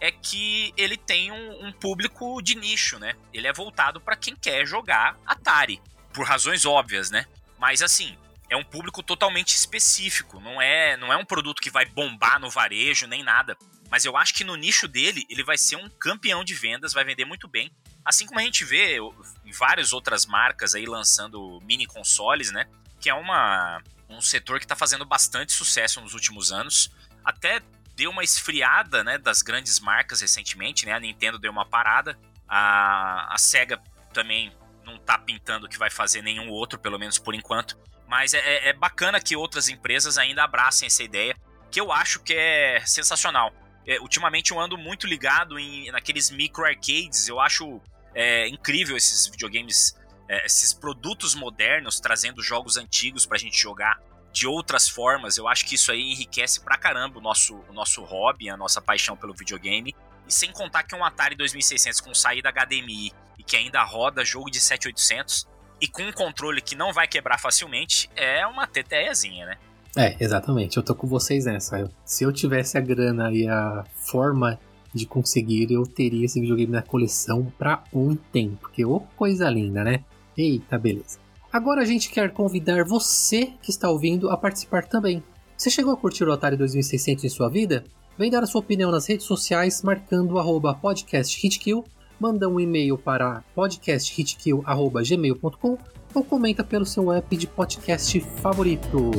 [0.00, 3.14] é que ele tem um, um público de nicho, né?
[3.32, 5.80] Ele é voltado para quem quer jogar Atari,
[6.12, 7.24] por razões óbvias, né?
[7.58, 8.14] Mas assim,
[8.50, 12.50] é um público totalmente específico, não é, não é um produto que vai bombar no
[12.50, 13.56] varejo nem nada.
[13.94, 17.04] Mas eu acho que no nicho dele, ele vai ser um campeão de vendas, vai
[17.04, 17.70] vender muito bem.
[18.04, 18.98] Assim como a gente vê
[19.44, 22.66] em várias outras marcas aí lançando mini consoles, né?
[22.98, 26.90] Que é uma, um setor que está fazendo bastante sucesso nos últimos anos.
[27.24, 27.62] Até
[27.94, 30.92] deu uma esfriada, né, das grandes marcas recentemente, né?
[30.92, 32.18] A Nintendo deu uma parada,
[32.48, 33.80] a, a Sega
[34.12, 34.52] também
[34.84, 37.78] não tá pintando que vai fazer nenhum outro, pelo menos por enquanto.
[38.08, 41.36] Mas é, é, é bacana que outras empresas ainda abracem essa ideia,
[41.70, 43.54] que eu acho que é sensacional.
[43.86, 47.28] É, ultimamente eu ando muito ligado em naqueles micro arcades.
[47.28, 47.80] Eu acho
[48.14, 49.96] é, incrível esses videogames,
[50.28, 54.00] é, esses produtos modernos trazendo jogos antigos pra gente jogar
[54.32, 55.36] de outras formas.
[55.36, 58.80] Eu acho que isso aí enriquece pra caramba o nosso, o nosso hobby, a nossa
[58.80, 59.94] paixão pelo videogame.
[60.26, 64.50] E sem contar que um Atari 2600 com saída HDMI e que ainda roda jogo
[64.50, 65.46] de 7800
[65.80, 69.58] e com um controle que não vai quebrar facilmente, é uma teteiazinha, né?
[69.96, 70.76] É, exatamente.
[70.76, 71.88] Eu tô com vocês nessa.
[72.04, 74.58] Se eu tivesse a grana e a forma
[74.92, 78.56] de conseguir, eu teria esse videogame na coleção pra um tempo.
[78.60, 80.04] Porque, ô coisa linda, né?
[80.36, 81.18] Eita, beleza.
[81.52, 85.22] Agora a gente quer convidar você que está ouvindo a participar também.
[85.56, 87.84] Você chegou a curtir o Atari 2600 em sua vida?
[88.18, 91.84] Vem dar a sua opinião nas redes sociais marcando o podcasthitkill,
[92.18, 95.78] manda um e-mail para podcasthitkill.gmail.com
[96.14, 99.10] ou comenta pelo seu app de podcast favorito.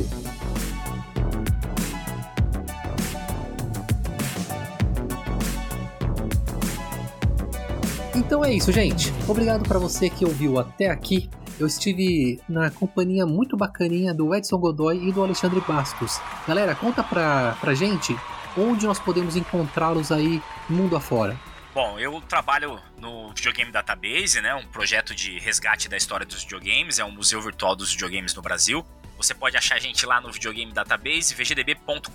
[8.14, 9.12] Então é isso, gente.
[9.28, 11.28] Obrigado para você que ouviu até aqui
[11.58, 16.20] eu estive na companhia muito bacaninha do Edson Godoy e do Alexandre Bastos.
[16.46, 18.14] Galera, conta pra, pra gente
[18.58, 21.36] onde nós podemos encontrá-los aí mundo afora.
[21.76, 26.98] Bom, eu trabalho no Videogame Database, né, um projeto de resgate da história dos videogames,
[26.98, 28.82] é um museu virtual dos videogames no Brasil.
[29.18, 32.10] Você pode achar a gente lá no Videogame Database, vgdb.com.br,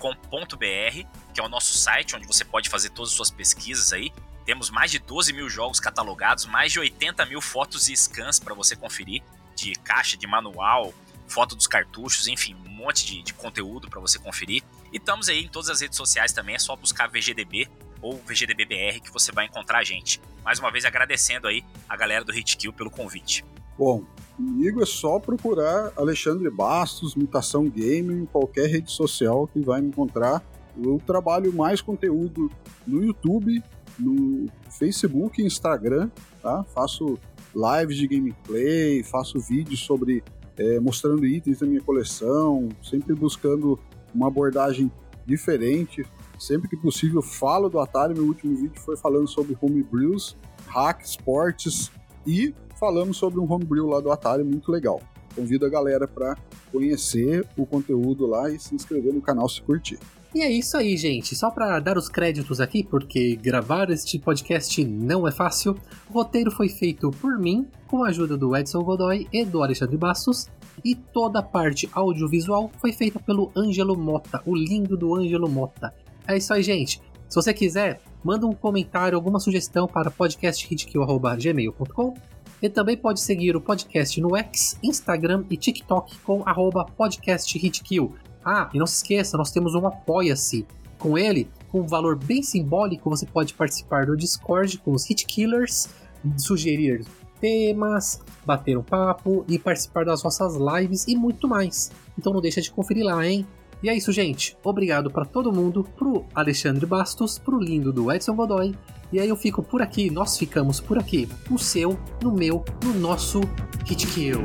[1.32, 4.12] que é o nosso site onde você pode fazer todas as suas pesquisas aí.
[4.44, 8.54] Temos mais de 12 mil jogos catalogados, mais de 80 mil fotos e scans para
[8.54, 9.22] você conferir,
[9.54, 10.92] de caixa, de manual,
[11.28, 14.64] foto dos cartuchos, enfim, um monte de, de conteúdo para você conferir.
[14.92, 17.68] E estamos aí em todas as redes sociais também, é só buscar VGDB
[18.02, 20.20] ou VGDBBR que você vai encontrar a gente.
[20.44, 23.44] Mais uma vez agradecendo aí a galera do Hitkill pelo convite.
[23.78, 24.04] Bom,
[24.36, 29.88] comigo é só procurar Alexandre Bastos, Mutação Game, em qualquer rede social que vai me
[29.88, 30.42] encontrar.
[30.76, 32.50] Eu trabalho mais conteúdo
[32.86, 33.62] no YouTube
[33.98, 36.64] no Facebook e Instagram, tá?
[36.64, 37.18] Faço
[37.54, 40.22] lives de gameplay, faço vídeos sobre
[40.56, 43.78] é, mostrando itens da minha coleção, sempre buscando
[44.14, 44.90] uma abordagem
[45.26, 46.04] diferente.
[46.42, 48.14] Sempre que possível falo do Atari.
[48.14, 50.36] Meu último vídeo foi falando sobre homebrews,
[50.66, 51.88] hack, esportes
[52.26, 55.00] e falamos sobre um homebrew lá do Atari muito legal.
[55.36, 56.36] convido a galera para
[56.72, 60.00] conhecer o conteúdo lá e se inscrever no canal se curtir.
[60.34, 61.36] E é isso aí, gente.
[61.36, 65.76] Só para dar os créditos aqui, porque gravar este podcast não é fácil,
[66.10, 69.96] o roteiro foi feito por mim, com a ajuda do Edson Godoy e do Alexandre
[69.96, 70.48] Bastos,
[70.84, 75.94] e toda a parte audiovisual foi feita pelo Ângelo Mota, o lindo do Ângelo Mota.
[76.26, 77.00] É isso aí, gente.
[77.28, 82.14] Se você quiser, manda um comentário, alguma sugestão para podcasthitkill.gmail.com
[82.60, 88.14] e também pode seguir o podcast no X, Instagram e TikTok com arroba podcasthitkill.
[88.44, 90.66] Ah, e não se esqueça, nós temos um Apoia-se.
[90.98, 95.26] Com ele, com um valor bem simbólico, você pode participar do Discord com os Hit
[95.26, 95.88] Killers,
[96.36, 97.04] sugerir
[97.40, 101.90] temas, bater um papo e participar das nossas lives e muito mais.
[102.16, 103.44] Então não deixa de conferir lá, hein?
[103.82, 104.56] E é isso, gente.
[104.62, 108.74] Obrigado para todo mundo, pro Alexandre Bastos, pro lindo do Edson Godoy.
[109.12, 112.94] E aí eu fico por aqui, nós ficamos por aqui, no seu, no meu, no
[112.94, 113.40] nosso
[113.84, 114.40] Hit Kill.